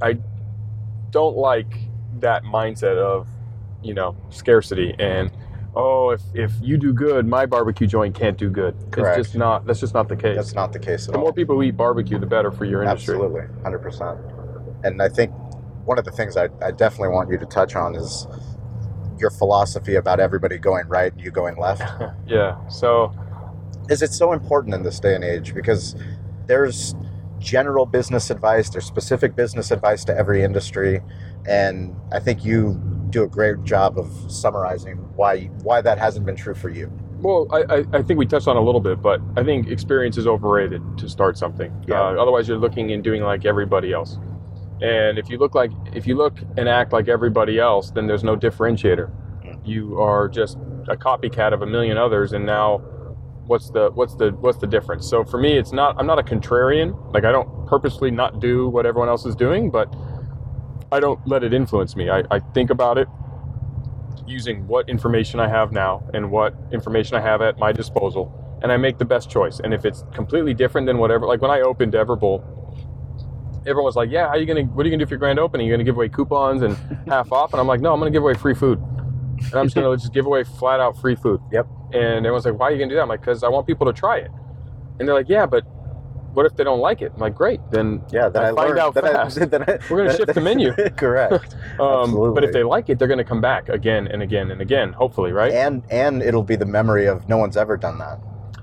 [0.01, 0.17] I
[1.11, 1.79] don't like
[2.19, 3.27] that mindset of
[3.83, 5.31] you know scarcity and
[5.77, 8.75] oh, if, if you do good, my barbecue joint can't do good.
[8.91, 9.19] Correct.
[9.19, 9.65] It's just not.
[9.65, 10.35] That's just not the case.
[10.35, 11.25] That's not the case at the all.
[11.25, 13.15] The more people who eat barbecue, the better for your industry.
[13.15, 14.19] Absolutely, hundred percent.
[14.83, 15.31] And I think
[15.85, 18.27] one of the things I, I definitely want you to touch on is
[19.19, 21.83] your philosophy about everybody going right and you going left.
[22.27, 22.67] Yeah.
[22.67, 23.13] So
[23.89, 25.95] is it so important in this day and age because
[26.45, 26.93] there's
[27.39, 31.01] general business advice, there's specific business advice to every industry,
[31.47, 36.35] and I think you do a great job of summarizing why why that hasn't been
[36.35, 36.91] true for you.
[37.19, 40.27] Well, I, I, think we touched on a little bit, but I think experience is
[40.27, 41.73] overrated to start something.
[41.87, 41.99] Yeah.
[41.99, 44.19] Uh, otherwise, you're looking and doing like everybody else.
[44.81, 48.23] And if you look like if you look and act like everybody else, then there's
[48.23, 49.09] no differentiator.
[49.43, 49.59] Mm.
[49.65, 52.77] You are just a copycat of a million others, and now
[53.47, 55.09] what's the what's the what's the difference?
[55.09, 57.13] So for me, it's not I'm not a contrarian.
[57.13, 59.91] Like I don't purposely not do what everyone else is doing, but
[60.91, 62.09] I don't let it influence me.
[62.09, 63.07] I, I think about it
[64.25, 68.71] using what information I have now and what information I have at my disposal, and
[68.71, 69.59] I make the best choice.
[69.59, 72.43] And if it's completely different than whatever, like when I opened Everbowl,
[73.61, 74.63] everyone was like, "Yeah, how are you gonna?
[74.63, 75.67] What are you gonna do for your grand opening?
[75.67, 76.77] You're gonna give away coupons and
[77.07, 79.75] half off?" And I'm like, "No, I'm gonna give away free food, and I'm just
[79.75, 81.67] gonna just give away flat out free food." Yep.
[81.93, 83.85] And everyone's like, "Why are you gonna do that?" I'm like, "Cause I want people
[83.85, 84.31] to try it."
[84.99, 85.65] And they're like, "Yeah, but
[86.37, 88.67] what if they don't like it?" I'm like, "Great, then Yeah, then I, I find
[88.69, 89.39] learned out then I- fast.
[89.51, 90.71] then I- We're gonna shift the menu.
[90.95, 91.55] Correct.
[91.79, 94.61] Um, but if they like it, they're going to come back again and again and
[94.61, 95.51] again, hopefully, right?
[95.51, 98.19] and and it'll be the memory of no one's ever done that.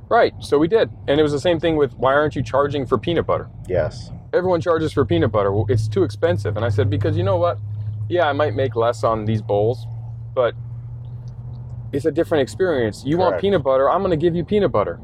[0.08, 0.34] Right.
[0.40, 0.90] So we did.
[1.06, 3.48] And it was the same thing with why aren't you charging for peanut butter?
[3.68, 4.10] Yes.
[4.32, 5.52] Everyone charges for peanut butter.
[5.52, 6.56] Well, it's too expensive.
[6.56, 7.58] And I said, because you know what?
[8.08, 9.86] Yeah, I might make less on these bowls,
[10.34, 10.54] but
[11.92, 13.04] it's a different experience.
[13.06, 14.98] You want peanut butter, I'm going to give you peanut butter.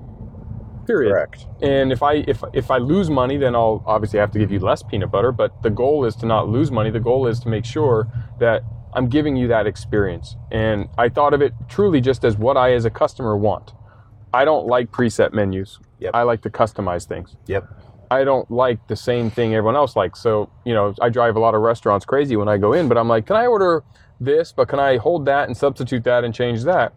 [0.91, 1.13] Period.
[1.13, 1.47] Correct.
[1.63, 4.59] And if I if if I lose money, then I'll obviously have to give you
[4.59, 5.33] less peanut butter.
[5.33, 6.91] But the goal is to not lose money.
[6.91, 8.63] The goal is to make sure that
[8.93, 10.37] I'm giving you that experience.
[10.51, 13.73] And I thought of it truly just as what I, as a customer, want.
[14.33, 15.79] I don't like preset menus.
[16.01, 16.13] Yep.
[16.15, 17.37] I like to customize things.
[17.47, 17.69] Yep.
[18.11, 20.21] I don't like the same thing everyone else likes.
[20.21, 22.99] So, you know, I drive a lot of restaurants crazy when I go in, but
[22.99, 23.85] I'm like, can I order
[24.21, 26.93] this, but can I hold that and substitute that and change that?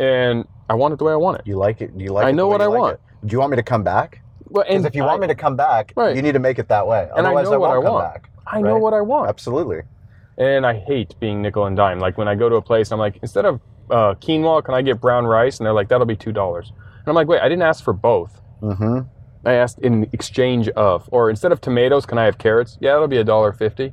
[0.00, 1.46] And I want it the way I want it.
[1.46, 1.92] You like it.
[1.96, 2.26] You like.
[2.26, 2.94] I know what I like want.
[2.94, 3.00] it.
[3.24, 4.20] Do you want me to come back?
[4.48, 6.14] Well, Because if you want me to come back, Right.
[6.14, 7.02] you need to make it that way.
[7.16, 8.12] And I Otherwise, know what won't I come want.
[8.12, 8.30] back.
[8.46, 8.82] I know right?
[8.82, 9.28] what I want.
[9.28, 9.82] Absolutely.
[10.36, 11.98] And I hate being nickel and dime.
[12.00, 13.60] Like when I go to a place, I'm like, instead of
[13.90, 15.58] uh, quinoa, can I get brown rice?
[15.58, 16.72] And they're like, that'll be two dollars.
[16.76, 18.40] And I'm like, wait, I didn't ask for both.
[18.60, 19.00] Mm-hmm.
[19.46, 22.78] I asked in exchange of, or instead of tomatoes, can I have carrots?
[22.80, 23.92] Yeah, that'll be a dollar fifty.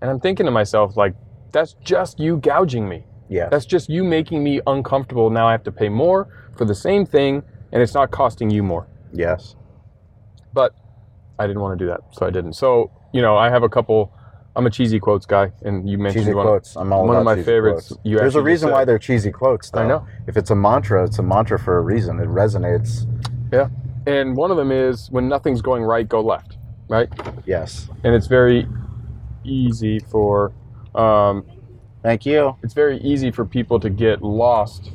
[0.00, 1.14] And I'm thinking to myself, like,
[1.52, 3.04] that's just you gouging me.
[3.28, 3.48] Yeah.
[3.48, 5.30] That's just you making me uncomfortable.
[5.30, 7.42] Now I have to pay more for the same thing,
[7.72, 8.86] and it's not costing you more.
[9.12, 9.56] Yes.
[10.52, 10.74] But
[11.38, 12.54] I didn't want to do that, so I didn't.
[12.54, 14.12] So you know, I have a couple.
[14.56, 16.44] I'm a cheesy quotes guy, and you mentioned Cheesy one.
[16.46, 16.76] quotes.
[16.76, 18.00] I'm all one of my favorites quotes.
[18.04, 18.72] you There's a reason said.
[18.74, 19.70] why they're cheesy quotes.
[19.70, 19.80] Though.
[19.80, 20.06] I know.
[20.26, 22.18] If it's a mantra, it's a mantra for a reason.
[22.18, 23.06] It resonates.
[23.52, 23.68] Yeah,
[24.06, 26.58] and one of them is when nothing's going right, go left,
[26.88, 27.08] right?
[27.46, 27.88] Yes.
[28.04, 28.66] And it's very
[29.44, 30.52] easy for
[30.94, 31.44] um,
[32.02, 32.56] Thank you.
[32.62, 34.90] it's very easy for people to get lost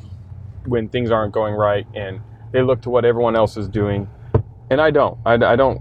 [0.66, 2.20] when things aren't going right and
[2.56, 4.08] they look to what everyone else is doing.
[4.70, 5.18] And i don't.
[5.26, 5.80] I, I don't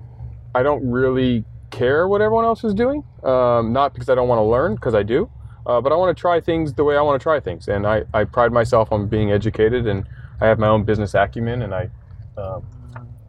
[0.53, 4.39] i don't really care what everyone else is doing um, not because i don't want
[4.39, 5.29] to learn because i do
[5.65, 7.67] uh, but i want to try things the way i want to try things.
[7.67, 10.05] And I, I pride myself on being educated and
[10.41, 11.89] i have my own business acumen and i
[12.37, 12.65] um,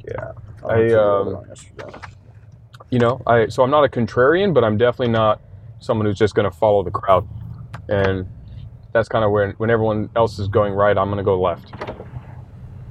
[0.05, 0.33] Yeah.
[0.69, 1.45] I, um,
[2.91, 5.41] you know i so i'm not a contrarian but i'm definitely not
[5.81, 7.29] someone who's just going to follow the crowd.
[7.89, 8.27] And
[8.93, 11.73] that's kind of where when everyone else is going right i'm going to go left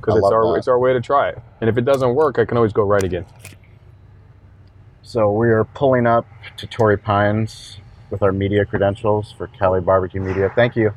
[0.06, 0.60] because it's our that.
[0.60, 2.84] it's our way to try it and if it doesn't work i can always go
[2.84, 3.26] right again
[5.04, 6.26] So we are pulling up
[6.58, 7.78] to Torrey Pines
[8.10, 10.52] with our media credentials for Cali Barbecue Media.
[10.56, 10.94] Thank you.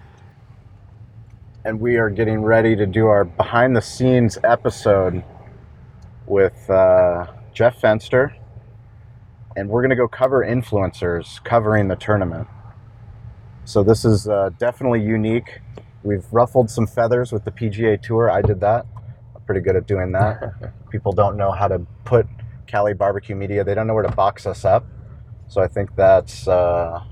[1.64, 5.24] And we are getting ready to do our behind the scenes episode
[6.26, 8.34] with uh, Jeff Fenster.
[9.56, 12.48] And we're going to go cover influencers covering the tournament.
[13.64, 15.60] So this is uh, definitely unique.
[16.02, 18.30] We've ruffled some feathers with the PGA Tour.
[18.30, 18.86] I did that.
[19.48, 20.74] Pretty good at doing that.
[20.90, 22.26] People don't know how to put
[22.66, 23.64] Cali Barbecue Media.
[23.64, 24.84] They don't know where to box us up.
[25.46, 27.02] So I think that's uh,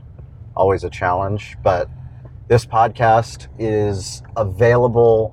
[0.54, 1.56] always a challenge.
[1.64, 1.88] But
[2.48, 5.32] this podcast is available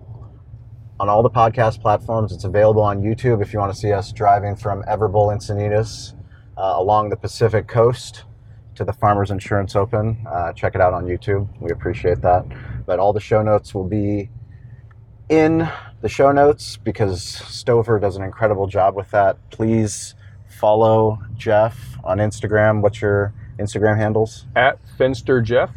[0.97, 2.31] on all the podcast platforms.
[2.31, 6.13] It's available on YouTube if you want to see us driving from Everbowl Encinitas
[6.57, 8.23] uh, along the Pacific coast
[8.75, 10.25] to the Farmers Insurance Open.
[10.25, 11.49] Uh, check it out on YouTube.
[11.59, 12.45] We appreciate that.
[12.85, 14.29] But all the show notes will be
[15.27, 15.69] in
[16.03, 19.37] the show notes because Stover does an incredible job with that.
[19.49, 20.13] Please
[20.59, 22.81] follow Jeff on Instagram.
[22.81, 24.45] What's your Instagram handles?
[24.55, 25.71] at fenster jeff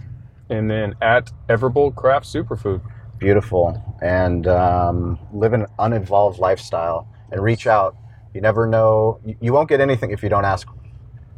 [0.51, 2.81] and then at everbowl craft superfood
[3.19, 7.97] beautiful, and um, live an Unevolved lifestyle and reach out.
[8.35, 9.21] You never know.
[9.41, 10.69] You, won't get anything if you don't ask.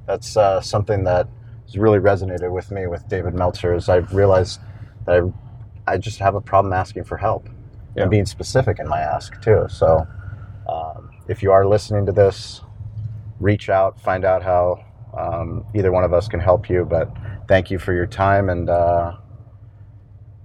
[0.06, 1.28] That's uh, something that
[1.66, 3.74] has really resonated with me with David Meltzer.
[3.74, 4.60] Is I've realized
[5.06, 5.22] that
[5.86, 7.48] I, I just have a problem asking for help
[7.98, 8.02] Yeah.
[8.04, 9.66] and being specific in my ask too.
[9.68, 10.06] So,
[10.68, 12.62] um, if you are listening to this,
[13.40, 14.84] reach out, find out how
[15.16, 16.84] um, either one of us can help you.
[16.84, 17.10] But
[17.48, 19.16] thank you for your time and uh,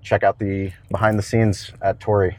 [0.01, 2.37] check out the behind the scenes at Torrey.